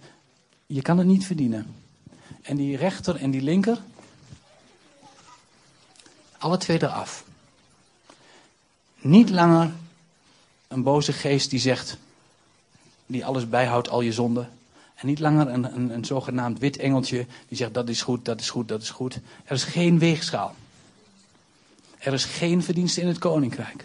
[0.66, 1.74] Je kan het niet verdienen.
[2.43, 3.78] En die rechter en die linker.
[6.38, 7.24] Alle twee eraf.
[9.01, 9.72] Niet langer
[10.68, 11.97] een boze geest die zegt,
[13.07, 14.49] die alles bijhoudt, al je zonden.
[14.95, 18.41] En niet langer een, een, een zogenaamd wit engeltje die zegt dat is goed, dat
[18.41, 19.18] is goed, dat is goed.
[19.45, 20.55] Er is geen weegschaal.
[21.99, 23.84] Er is geen verdienste in het koninkrijk.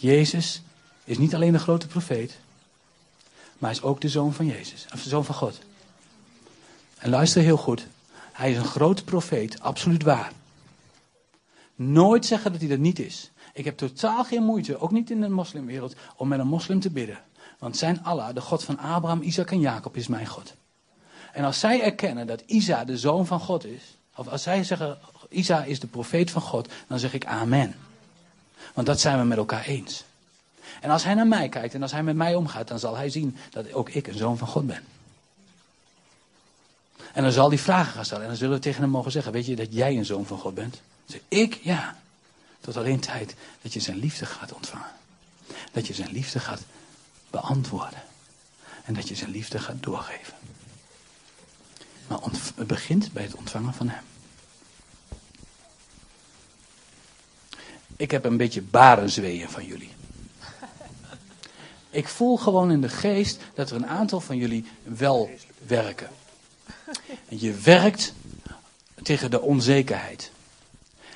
[0.00, 0.62] Jezus
[1.04, 2.38] is niet alleen de grote profeet,
[3.58, 5.58] maar hij is ook de zoon van Jezus, de zoon van God.
[6.98, 7.86] En luister heel goed.
[8.32, 10.32] Hij is een grote profeet, absoluut waar.
[11.74, 13.30] Nooit zeggen dat hij dat niet is.
[13.52, 16.90] Ik heb totaal geen moeite, ook niet in de moslimwereld, om met een moslim te
[16.90, 17.18] bidden.
[17.58, 20.54] Want zijn Allah, de God van Abraham, Isaac en Jacob, is mijn God.
[21.32, 24.98] En als zij erkennen dat Isa de zoon van God is, of als zij zeggen,
[25.28, 27.74] Isa is de profeet van God, dan zeg ik amen.
[28.74, 30.04] Want dat zijn we met elkaar eens.
[30.80, 33.10] En als hij naar mij kijkt en als hij met mij omgaat, dan zal hij
[33.10, 34.84] zien dat ook ik een zoon van God ben.
[37.12, 38.22] En dan zal hij vragen gaan stellen.
[38.22, 40.38] En dan zullen we tegen hem mogen zeggen: Weet je dat jij een zoon van
[40.38, 40.80] God bent?
[41.06, 41.98] Zeg ik, ja.
[42.60, 44.92] Tot alleen tijd dat je zijn liefde gaat ontvangen.
[45.72, 46.62] Dat je zijn liefde gaat
[47.30, 48.02] beantwoorden.
[48.84, 50.34] En dat je zijn liefde gaat doorgeven.
[52.06, 52.18] Maar
[52.54, 54.02] het begint bij het ontvangen van hem.
[58.00, 59.90] Ik heb een beetje barenzweeën van jullie.
[61.90, 65.30] Ik voel gewoon in de geest dat er een aantal van jullie wel
[65.66, 66.08] werken.
[67.28, 68.14] En je werkt
[69.02, 70.30] tegen de onzekerheid.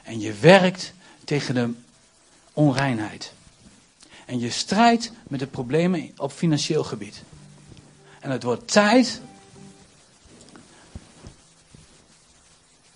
[0.02, 0.92] En je werkt
[1.24, 1.70] tegen de
[2.52, 3.32] onreinheid.
[4.26, 7.22] En je strijdt met de problemen op financieel gebied.
[8.20, 9.20] En het wordt tijd.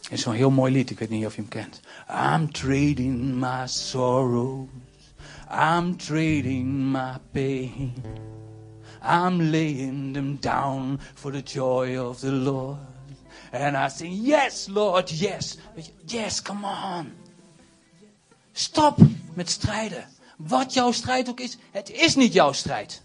[0.03, 1.81] Er is zo'n heel mooi lied, ik weet niet of je hem kent.
[2.09, 4.69] I'm trading my sorrows.
[5.51, 8.03] I'm trading my pain.
[9.03, 12.79] I'm laying them down for the joy of the Lord.
[13.53, 15.59] And I say, yes, Lord, yes.
[16.07, 17.13] Yes, come on.
[18.53, 18.99] Stop
[19.35, 20.05] met strijden.
[20.37, 23.03] Wat jouw strijd ook is, het is niet jouw strijd.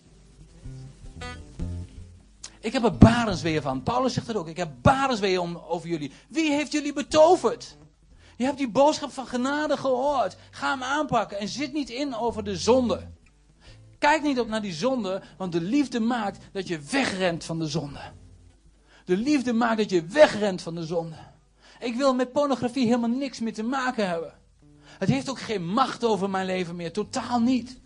[2.60, 3.84] Ik heb er barensweer van.
[3.84, 4.48] Paulus zegt het ook.
[4.48, 6.12] Ik heb barensweer om, over jullie.
[6.28, 7.78] Wie heeft jullie betoverd?
[8.44, 10.38] Je hebt die boodschap van genade gehoord.
[10.52, 13.08] Ga hem aanpakken en zit niet in over de zonde.
[13.98, 17.68] Kijk niet op naar die zonde, want de liefde maakt dat je wegrent van de
[17.68, 18.00] zonde.
[19.06, 21.16] De liefde maakt dat je wegrent van de zonde.
[21.80, 24.34] Ik wil met pornografie helemaal niks meer te maken hebben.
[24.84, 27.80] Het heeft ook geen macht over mijn leven meer, totaal niet.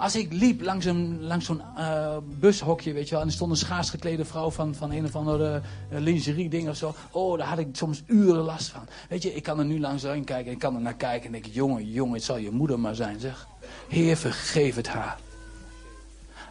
[0.00, 0.86] Als ik liep langs,
[1.20, 4.74] langs zo'n uh, bushokje, weet je wel, en er stond een schaars geklede vrouw van,
[4.74, 6.94] van een of andere uh, lingerie ding of zo.
[7.10, 8.88] Oh, daar had ik soms uren last van.
[9.08, 11.26] Weet je, ik kan er nu langs heen kijken en ik kan er naar kijken
[11.26, 13.46] en denk jongen, jongen, het zal je moeder maar zijn, zeg.
[13.88, 15.18] Heer, vergeef het haar.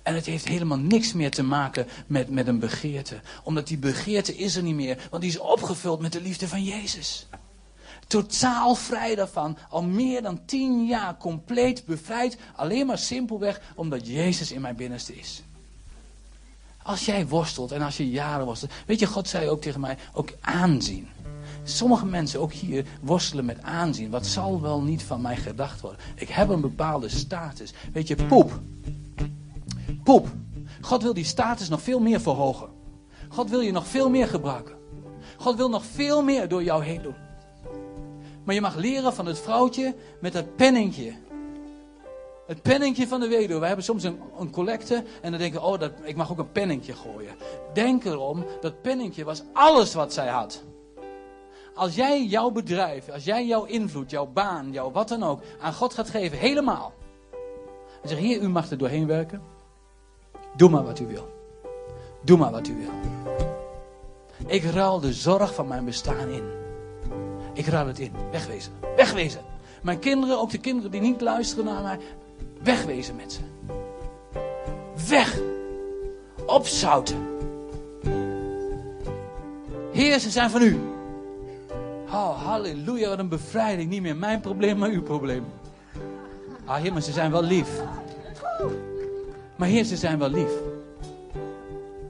[0.03, 3.19] En het heeft helemaal niks meer te maken met, met een begeerte.
[3.43, 6.63] Omdat die begeerte is er niet meer, want die is opgevuld met de liefde van
[6.63, 7.27] Jezus.
[8.09, 9.57] Totaal vrij daarvan.
[9.69, 12.37] Al meer dan tien jaar compleet bevrijd.
[12.55, 15.43] Alleen maar simpelweg omdat Jezus in mijn binnenste is.
[16.83, 18.71] Als jij worstelt en als je jaren worstelt.
[18.85, 21.07] Weet je, God zei ook tegen mij, ook aanzien.
[21.63, 24.09] Sommige mensen, ook hier, worstelen met aanzien.
[24.09, 25.99] Wat zal wel niet van mij gedacht worden?
[26.15, 27.73] Ik heb een bepaalde status.
[27.93, 28.59] Weet je, poep.
[30.03, 30.27] Poep.
[30.81, 32.69] God wil die status nog veel meer verhogen.
[33.27, 34.75] God wil je nog veel meer gebruiken.
[35.37, 37.27] God wil nog veel meer door jou heen doen.
[38.49, 41.13] Maar je mag leren van het vrouwtje met het penningje.
[42.47, 43.59] Het penningje van de weduwe.
[43.59, 46.37] We hebben soms een, een collecte en dan denken we, oh, dat, ik mag ook
[46.37, 47.35] een penningje gooien.
[47.73, 50.63] Denk erom, dat penningje was alles wat zij had.
[51.73, 55.73] Als jij jouw bedrijf, als jij jouw invloed, jouw baan, jouw wat dan ook, aan
[55.73, 56.93] God gaat geven, helemaal.
[58.01, 59.41] En zeg, hier, u mag er doorheen werken.
[60.55, 61.27] Doe maar wat u wil.
[62.21, 62.91] Doe maar wat u wil.
[64.45, 66.58] Ik ruil de zorg van mijn bestaan in.
[67.53, 68.11] Ik ruil het in.
[68.31, 68.71] Wegwezen.
[68.95, 69.41] Wegwezen.
[69.81, 71.99] Mijn kinderen, ook de kinderen die niet luisteren naar mij.
[72.63, 73.39] Wegwezen met ze.
[75.09, 75.39] Weg.
[76.45, 77.27] Opzouten.
[79.91, 80.79] Heer, ze zijn van u.
[82.07, 83.89] Oh, halleluja, wat een bevrijding.
[83.89, 85.45] Niet meer mijn probleem, maar uw probleem.
[86.65, 87.69] Ah, heer, maar ze zijn wel lief.
[89.55, 90.51] Maar heer, ze zijn wel lief.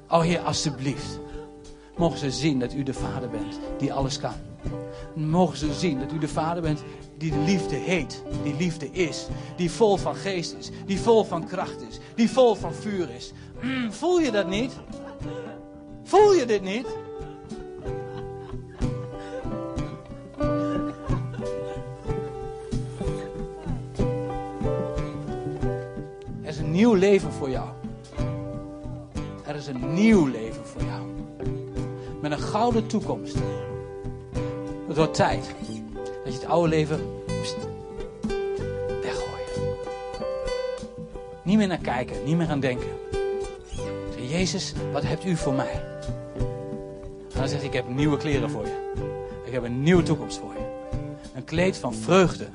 [0.09, 1.19] Oh heer, alstublieft.
[1.99, 4.33] Mogen ze zien dat u de vader bent die alles kan
[5.13, 6.83] mogen ze zien dat u de Vader bent
[7.17, 11.47] die de liefde heet, die liefde is, die vol van geest is, die vol van
[11.47, 13.33] kracht is, die vol van vuur is.
[13.61, 14.71] Mm, voel je dat niet?
[16.03, 16.87] Voel je dit niet?
[26.41, 27.69] Er is een nieuw leven voor jou.
[29.45, 31.18] Er is een nieuw leven voor jou.
[32.21, 33.35] Met een gouden toekomst.
[34.87, 35.55] Het wordt tijd
[36.23, 36.99] dat je het oude leven
[39.01, 39.75] weggooien.
[41.43, 42.87] Niet meer naar kijken, niet meer aan denken.
[44.29, 45.71] Jezus, wat hebt u voor mij?
[47.33, 48.91] En dan zegt hij, ik heb nieuwe kleren voor je.
[49.45, 50.97] Ik heb een nieuwe toekomst voor je.
[51.35, 52.47] Een kleed van vreugde.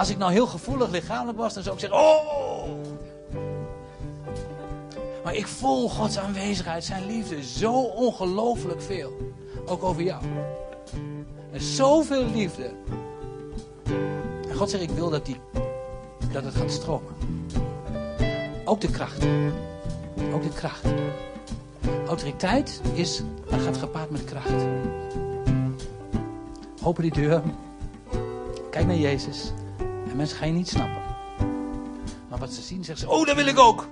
[0.00, 2.68] Als ik nou heel gevoelig lichamelijk was, dan zou ik zeggen: Oh!
[5.24, 9.32] Maar ik voel Gods aanwezigheid, zijn liefde, zo ongelooflijk veel.
[9.66, 10.22] Ook over jou.
[11.50, 12.70] Is zoveel liefde.
[14.48, 15.40] En God zegt: Ik wil dat, die,
[16.32, 17.14] dat het gaat stromen.
[18.64, 19.24] Ook de kracht.
[20.32, 20.84] Ook de kracht.
[22.06, 24.64] Autoriteit is, gaat gepaard met kracht.
[26.82, 27.42] Open die deur.
[28.70, 29.52] Kijk naar Jezus.
[30.10, 31.02] En mensen gaan je niet snappen.
[32.28, 33.88] Maar wat ze zien, zeggen ze: Oh, dat wil ik ook.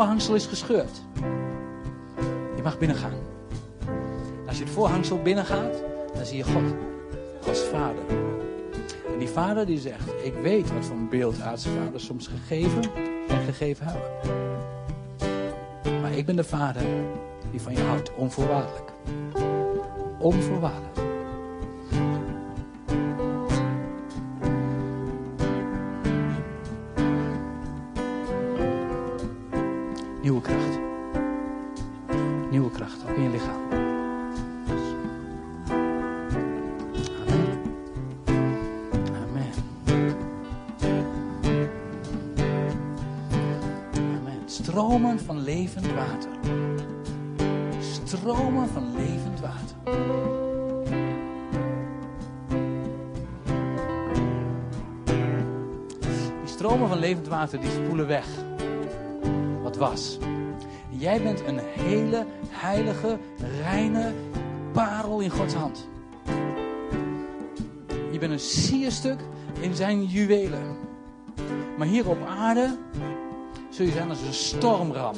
[0.00, 1.02] Voorhangsel is gescheurd.
[2.56, 3.18] Je mag binnengaan.
[4.46, 5.82] Als je het voorhangsel binnengaat,
[6.14, 6.74] dan zie je God.
[7.42, 8.02] Gods vader.
[9.12, 11.36] En die vader die zegt, ik weet wat voor een beeld
[11.94, 12.82] soms gegeven
[13.28, 14.10] en gegeven hebben.
[16.00, 16.82] Maar ik ben de vader
[17.50, 18.92] die van je houdt, onvoorwaardelijk.
[20.18, 20.99] Onvoorwaardelijk.
[57.40, 58.26] Water die spoelen weg
[59.62, 60.18] wat was.
[60.88, 63.18] Jij bent een hele heilige,
[63.62, 64.12] reine
[64.72, 65.88] parel in Gods hand.
[68.10, 69.20] Je bent een sierstuk
[69.60, 70.76] in zijn juwelen.
[71.78, 72.76] Maar hier op aarde
[73.70, 75.16] zul je zijn als een stormram.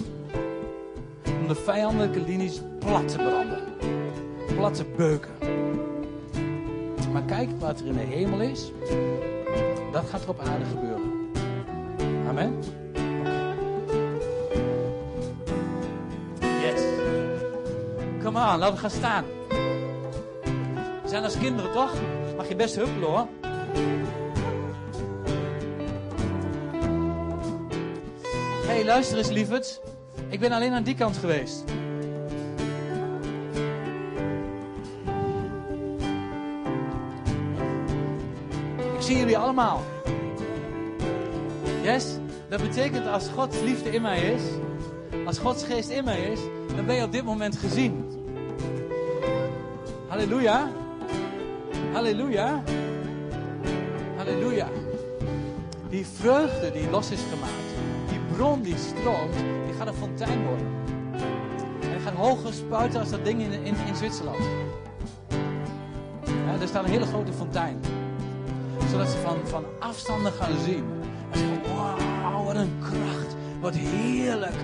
[1.41, 3.63] Om de vijandelijke linies plat te branden.
[4.57, 5.33] Plat te beuken.
[7.13, 8.73] Maar kijk wat er in de hemel is.
[9.93, 11.02] Dat gaat er op aarde gebeuren.
[12.33, 12.63] Amen.
[16.41, 16.81] Yes.
[18.23, 19.25] Come on, laten we gaan staan.
[21.03, 21.93] We zijn als kinderen, toch?
[22.37, 23.27] Mag je best huppelen, hoor.
[28.67, 29.81] Hé, hey, luister eens, lieverd.
[30.29, 31.65] Ik ben alleen aan die kant geweest.
[38.95, 39.83] Ik zie jullie allemaal.
[41.83, 42.22] Yes?
[42.53, 44.43] Dat betekent als Gods liefde in mij is,
[45.27, 46.41] als Gods geest in mij is,
[46.77, 48.05] dan ben je op dit moment gezien.
[50.09, 50.71] Halleluja.
[51.93, 52.63] Halleluja.
[54.17, 54.69] Halleluja.
[55.89, 57.69] Die vreugde die los is gemaakt,
[58.09, 59.35] die bron die stroomt,
[59.67, 60.67] die gaat een fontein worden.
[61.81, 64.45] En gaat hoger spuiten als dat ding in, in, in Zwitserland.
[66.25, 67.81] Ja, er staat een hele grote fontein.
[68.91, 71.02] Zodat ze van, van afstanden gaan zien.
[73.63, 74.55] Wat heerlijk.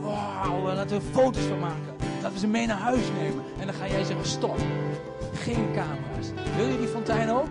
[0.00, 1.94] Wauw, laten we foto's van maken.
[2.14, 3.44] Laten we ze mee naar huis nemen.
[3.60, 4.56] En dan ga jij zeggen, stop.
[5.34, 6.28] Geen camera's.
[6.56, 7.46] Wil je die fontein ook?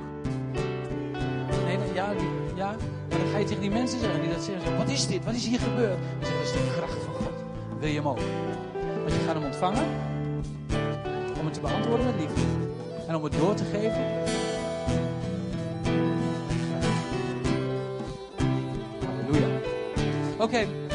[1.65, 2.75] Nee, ja, die, ja.
[3.09, 4.77] Maar dan ga je tegen die mensen zeggen die dat zeggen.
[4.77, 5.25] Wat is dit?
[5.25, 5.97] Wat is hier gebeurd?
[6.19, 7.33] Dan zeggen ze, dat is de kracht van God.
[7.79, 8.19] Wil je hem ook?
[9.03, 9.85] Want je gaat hem ontvangen.
[11.39, 12.41] Om het te beantwoorden met liefde.
[13.07, 14.05] En om het door te geven.
[19.05, 19.47] Halleluja.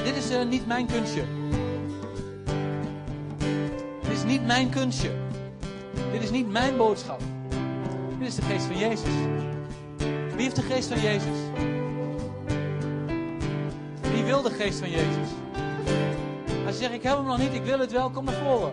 [0.05, 1.22] Dit is eh, niet mijn kunstje.
[4.03, 5.11] Dit is niet mijn kunstje.
[6.12, 7.20] Dit is niet mijn boodschap.
[8.18, 9.12] Dit is de geest van Jezus.
[10.34, 11.36] Wie heeft de geest van Jezus?
[14.12, 15.28] Wie wil de geest van Jezus?
[16.66, 18.72] Als je zegt, ik heb hem nog niet, ik wil het wel, kom naar voren.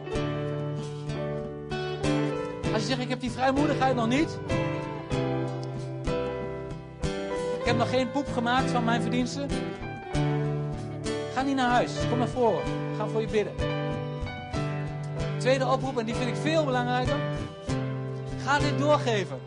[2.74, 4.40] Als je zegt, ik heb die vrijmoedigheid nog niet.
[7.60, 9.48] Ik heb nog geen poep gemaakt van mijn verdiensten.
[11.40, 12.62] Ga niet naar huis, kom naar voren.
[12.98, 13.54] Ga voor je bidden.
[15.38, 17.16] Tweede oproep, en die vind ik veel belangrijker.
[18.44, 19.40] Ga dit doorgeven.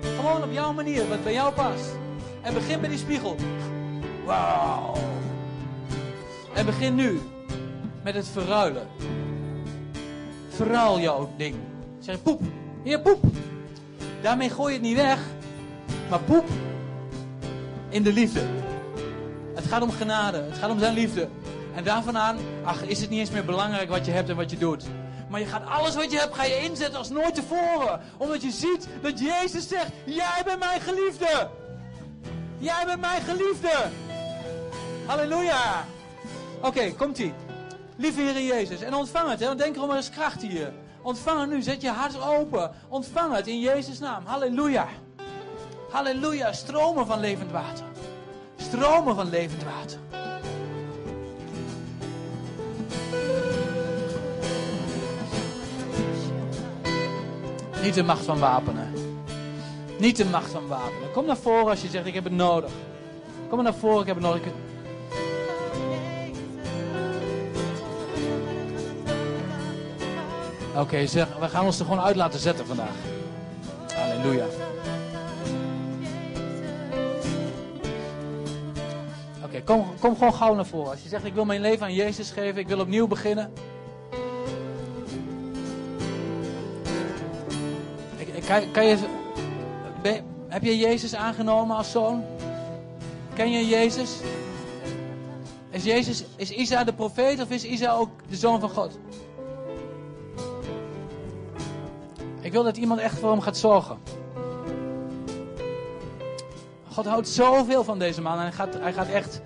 [0.00, 1.96] Gewoon op jouw manier, wat bij jou past.
[2.42, 3.36] En begin bij die spiegel.
[4.24, 4.94] Wauw.
[6.54, 7.20] En begin nu
[8.02, 8.86] met het verruilen.
[10.48, 11.54] Verruil jouw ding.
[11.98, 12.40] Zeg poep.
[12.82, 13.24] Hier poep.
[14.22, 15.20] Daarmee gooi je het niet weg.
[16.10, 16.44] Maar poep
[17.88, 18.65] in de liefde.
[19.56, 20.42] Het gaat om genade.
[20.42, 21.28] Het gaat om zijn liefde.
[21.74, 24.50] En daarvan aan, ach, is het niet eens meer belangrijk wat je hebt en wat
[24.50, 24.84] je doet.
[25.28, 28.00] Maar je gaat alles wat je hebt, ga je inzetten als nooit tevoren.
[28.16, 31.48] Omdat je ziet dat Jezus zegt, jij bent mijn geliefde.
[32.58, 33.72] Jij bent mijn geliefde.
[35.06, 35.84] Halleluja.
[36.60, 37.34] Oké, komt-ie.
[37.96, 38.80] Lieve Heer Jezus.
[38.80, 40.72] En ontvang het, hè, denk erom, er is kracht hier.
[41.02, 42.70] Ontvang het nu, zet je hart open.
[42.88, 44.26] Ontvang het in Jezus' naam.
[44.26, 44.86] Halleluja.
[45.90, 47.84] Halleluja, stromen van levend water.
[48.66, 49.98] Stromen van levend water.
[57.82, 58.92] Niet de macht van wapenen.
[59.98, 61.12] Niet de macht van wapenen.
[61.12, 62.70] Kom naar voren als je zegt, ik heb het nodig.
[63.48, 64.42] Kom maar naar voren, ik heb het nodig.
[70.76, 72.94] Oké, zeg, we gaan ons er gewoon uit laten zetten vandaag.
[73.94, 74.44] Halleluja.
[79.64, 80.90] Kom, kom gewoon gauw naar voren.
[80.90, 83.52] Als je zegt, ik wil mijn leven aan Jezus geven, ik wil opnieuw beginnen.
[88.46, 88.96] Kan, kan je,
[90.48, 92.24] heb je Jezus aangenomen als zoon?
[93.34, 94.20] Ken je Jezus?
[95.70, 98.98] Is, Jezus, is Isa de profeet of is Isa ook de zoon van God?
[102.40, 103.98] Ik wil dat iemand echt voor hem gaat zorgen.
[106.96, 109.40] God houdt zoveel van deze man en hij gaat, hij gaat echt.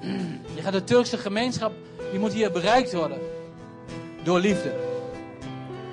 [0.56, 1.72] Je gaat de Turkse gemeenschap,
[2.10, 3.18] die moet hier bereikt worden.
[4.22, 4.72] Door liefde.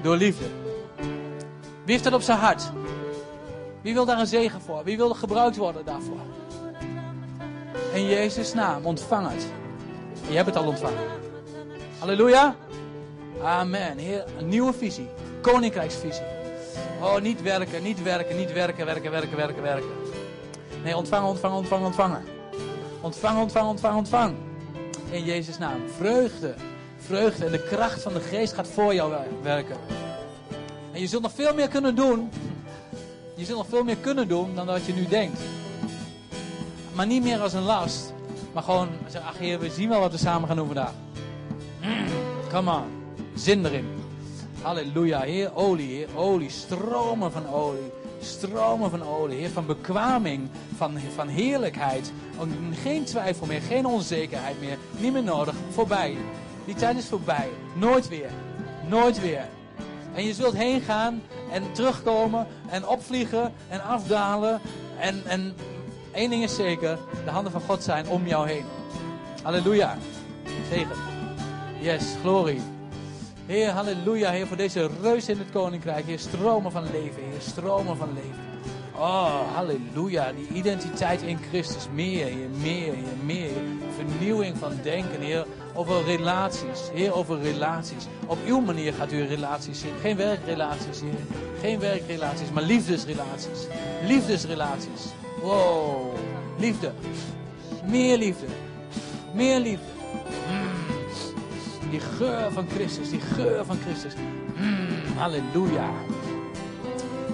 [0.01, 0.45] Door liefde.
[1.83, 2.71] Wie heeft dat op zijn hart?
[3.81, 4.83] Wie wil daar een zegen voor?
[4.83, 6.19] Wie wil gebruikt worden daarvoor?
[7.93, 9.47] In Jezus' naam, ontvang het.
[10.27, 10.99] Je hebt het al ontvangen.
[11.99, 12.55] Halleluja.
[13.43, 13.97] Amen.
[13.97, 15.07] Heer, een nieuwe visie.
[15.41, 16.25] Koninkrijksvisie.
[17.01, 20.04] Oh, niet werken, niet werken, niet werken, werken, werken, werken, werken.
[20.85, 22.23] Nee, ontvangen, ontvangen, ontvangen, ontvangen.
[23.01, 24.35] Ontvang, ontvang, ontvang, ontvang.
[25.09, 25.81] In Jezus' naam.
[25.97, 26.53] Vreugde.
[26.97, 29.75] Vreugde en de kracht van de geest gaat voor jou wer- werken.
[30.91, 32.29] En je zult nog veel meer kunnen doen.
[33.35, 35.39] Je zult nog veel meer kunnen doen dan dat je nu denkt.
[36.93, 38.13] Maar niet meer als een last.
[38.53, 40.93] Maar gewoon zeggen, ach heer, we zien wel wat we samen gaan doen vandaag.
[41.81, 42.05] Mm,
[42.51, 42.83] come on.
[43.35, 43.87] Zin erin.
[44.61, 45.21] Halleluja.
[45.21, 46.49] Heer, olie, Heer, olie.
[46.49, 47.91] Stromen van olie.
[48.25, 49.37] Stromen van olie.
[49.37, 50.49] Heer, van bekwaming.
[50.77, 52.11] Van, van heerlijkheid.
[52.71, 53.61] Geen twijfel meer.
[53.61, 54.77] Geen onzekerheid meer.
[54.97, 55.55] Niet meer nodig.
[55.69, 56.17] Voorbij.
[56.65, 57.49] Die tijd is voorbij.
[57.75, 58.29] Nooit weer.
[58.87, 59.47] Nooit weer.
[60.13, 61.21] En je zult heen gaan
[61.51, 64.61] en terugkomen en opvliegen en afdalen.
[64.99, 65.55] En, en
[66.11, 68.65] één ding is zeker, de handen van God zijn om jou heen.
[69.43, 69.97] Halleluja.
[70.69, 70.97] Zegen.
[71.79, 72.74] Yes, glorie.
[73.45, 76.05] Heer, halleluja, Heer, voor deze reus in het koninkrijk.
[76.05, 78.53] Heer, stromen van leven, Heer, stromen van leven.
[78.95, 81.87] Oh, halleluja, die identiteit in Christus.
[81.93, 83.51] Meer, Heer, meer, Heer, meer.
[83.95, 86.89] Vernieuwing van denken, Heer, over relaties.
[86.93, 88.07] Heer, over relaties.
[88.27, 89.93] Op uw manier gaat u relaties zien.
[90.01, 91.39] Geen werkrelaties, Heer.
[91.61, 93.67] Geen werkrelaties, maar liefdesrelaties.
[94.03, 95.13] Liefdesrelaties.
[95.41, 96.13] Wow,
[96.59, 96.91] liefde.
[97.85, 98.45] Meer liefde.
[99.33, 99.93] Meer liefde.
[101.95, 104.13] Die geur van Christus, die geur van Christus.
[104.55, 105.89] Mm, halleluja.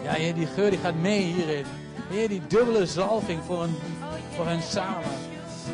[0.04, 1.66] Ja, Heer, die geur die gaat mee hierin.
[2.10, 3.76] Heer, die dubbele zalving voor, een,
[4.36, 5.18] voor hen samen.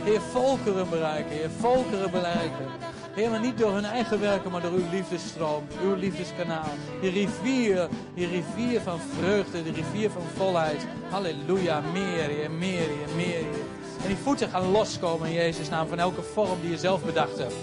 [0.03, 2.65] Heer, volkeren bereiken, Heer, volkeren bereiken.
[3.15, 6.71] Heer, maar niet door hun eigen werken, maar door uw liefdesstroom, uw liefdeskanaal.
[7.01, 10.85] Die rivier, die rivier van vreugde, die rivier van volheid.
[11.09, 13.45] Halleluja, meer, Heer, meer, Heer, meer.
[14.01, 17.37] En die voeten gaan loskomen in Jezus' naam van elke vorm die je zelf bedacht
[17.37, 17.55] hebt.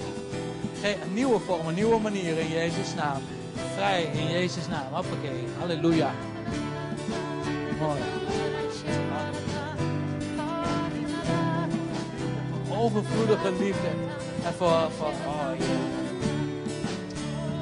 [0.85, 3.23] Een nieuwe vorm, een nieuwe manier in Jezus' naam.
[3.75, 4.93] Vrij in Jezus' naam.
[4.93, 5.45] Hoppakee.
[5.59, 6.11] Halleluja.
[7.81, 8.01] Mooi.
[12.69, 13.89] Overvloedige liefde.
[14.45, 15.51] En voor, voor oh.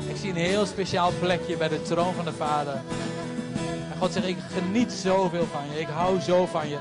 [0.08, 2.80] Ik zie een heel speciaal plekje bij de troon van de Vader.
[3.92, 5.80] En God zegt, ik geniet zoveel van je.
[5.80, 6.78] Ik hou zo van je.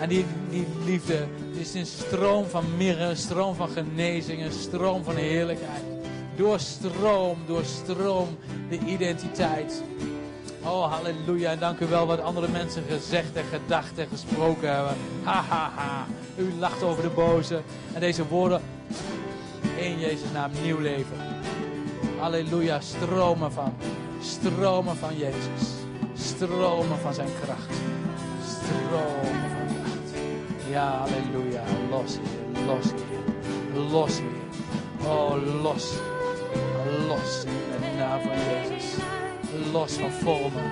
[0.00, 1.26] En die, die liefde
[1.56, 5.82] is een stroom van mirre, een stroom van genezing, een stroom van heerlijkheid.
[6.36, 8.28] Doorstroom, doorstroom
[8.68, 9.82] de identiteit.
[10.62, 11.50] Oh, halleluja.
[11.50, 14.96] En dank u wel wat andere mensen gezegd en gedacht en gesproken hebben.
[15.22, 16.06] Ha, ha, ha.
[16.36, 17.60] U lacht over de boze.
[17.92, 18.60] En deze woorden
[19.76, 21.16] in Jezus' naam nieuw leven.
[22.18, 22.80] Halleluja.
[22.80, 23.74] Stromen van.
[24.20, 25.68] Stromen van Jezus.
[26.14, 27.74] Stromen van zijn kracht.
[28.44, 29.45] Stromen.
[30.70, 31.62] Ja, halleluja.
[31.90, 32.66] Los hier.
[32.66, 33.90] Los hier.
[33.92, 35.08] Los hier.
[35.08, 36.00] Oh, los.
[37.08, 38.98] Los in de naam van Jezus.
[39.72, 40.70] Los van vormen.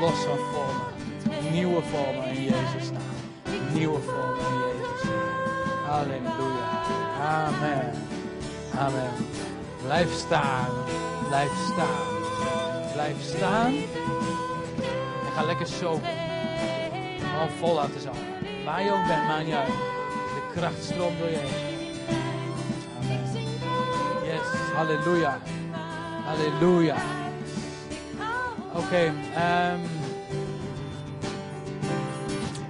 [0.00, 1.52] Los van vormen.
[1.52, 3.72] Nieuwe vormen in Jezus' naam.
[3.72, 5.86] Nieuwe vormen in Jezus' naam.
[5.86, 6.68] Halleluja.
[7.20, 7.92] Amen.
[8.78, 9.10] Amen.
[9.84, 10.70] Blijf staan.
[11.28, 12.06] Blijf staan.
[12.92, 13.74] Blijf staan.
[15.26, 16.10] En ga lekker sopen.
[17.18, 18.27] Gewoon vol laten zakken.
[18.68, 19.46] Waar je ook bent, maakt.
[19.46, 22.00] De kracht stroomt door je heen.
[23.00, 23.20] Amen.
[24.24, 24.72] Yes.
[24.74, 25.38] Halleluja.
[26.24, 26.96] Halleluja.
[28.74, 29.12] Oké.
[29.34, 29.80] ehm,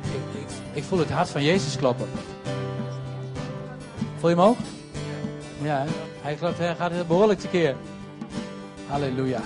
[0.03, 2.09] ik, ik, voel het hart van Jezus kloppen.
[4.19, 4.59] Voel je hem ook?
[5.63, 5.85] Ja,
[6.23, 7.77] hij, klopt, hij gaat behoorlijk tekeer.
[8.87, 9.41] Halleluja.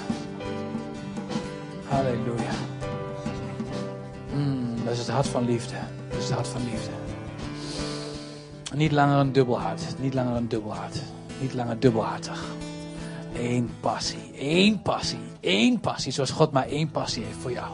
[1.89, 2.53] Halleluja.
[4.35, 5.77] Mm, dat is het hart van liefde.
[6.23, 6.91] Is het hart van liefde.
[8.75, 9.83] Niet langer een dubbel hart.
[9.99, 11.03] Niet langer een dubbel hart.
[11.41, 12.45] Niet langer dubbelhartig.
[13.35, 14.31] Eén passie.
[14.39, 15.19] Eén passie.
[15.41, 16.13] Één passie.
[16.13, 17.71] Zoals God maar één passie heeft voor jou.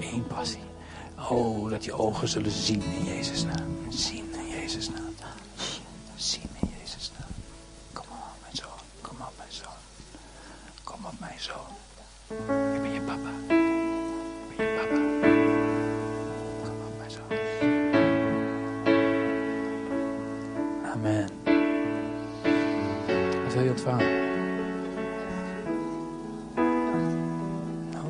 [0.00, 0.62] Eén passie.
[1.30, 3.78] Oh, dat je ogen zullen zien in Jezus' naam.
[3.88, 5.14] Zien in Jezus' naam.
[6.16, 7.30] Zien in Jezus' naam.
[7.92, 8.68] Kom op, mijn zoon.
[9.00, 9.80] Kom op, mijn zoon.
[10.84, 12.74] Kom op, mijn zoon.
[12.74, 13.53] Ik ben je papa.
[21.04, 21.28] Amen.
[23.44, 24.06] Wat wil je ontvangen?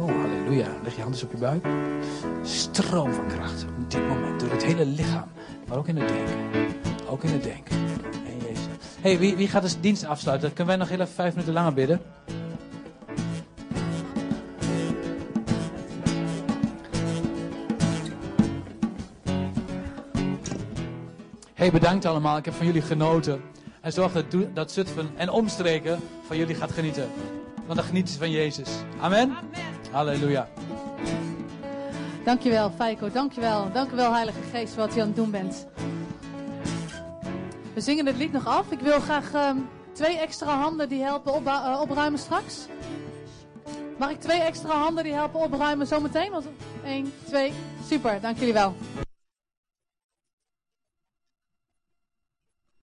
[0.01, 0.66] Oh, halleluja.
[0.82, 1.66] Leg je handen op je buik.
[2.42, 3.66] Stroom van kracht.
[3.78, 4.40] Op dit moment.
[4.40, 5.28] Door het hele lichaam.
[5.68, 6.34] Maar ook in het denken.
[7.09, 7.76] Ook in het denken.
[8.24, 8.66] In Jezus.
[9.01, 10.49] hey, wie, wie gaat de dienst afsluiten?
[10.49, 12.01] Kunnen wij nog heel even vijf minuten langer bidden?
[21.64, 22.36] Hey, bedankt allemaal.
[22.36, 23.42] Ik heb van jullie genoten.
[23.80, 27.10] En zorg dat, dat Zutphen en omstreken van jullie gaat genieten.
[27.66, 28.68] Want dan genieten ze van Jezus.
[29.00, 29.36] Amen.
[29.90, 30.48] Halleluja.
[32.24, 33.10] Dankjewel, Feiko.
[33.10, 33.72] Dankjewel.
[33.72, 35.66] Dankjewel, Heilige Geest, wat je aan het doen bent.
[37.74, 38.70] We zingen het lied nog af.
[38.70, 39.56] Ik wil graag ehm,
[39.92, 42.66] twee extra handen die helpen opba- eh, opruimen straks.
[43.98, 46.30] Mag ik twee extra handen die helpen opruimen zometeen?
[46.30, 46.44] Want
[46.84, 47.52] 1, 2,
[47.88, 48.20] super.
[48.20, 48.74] Dank jullie wel.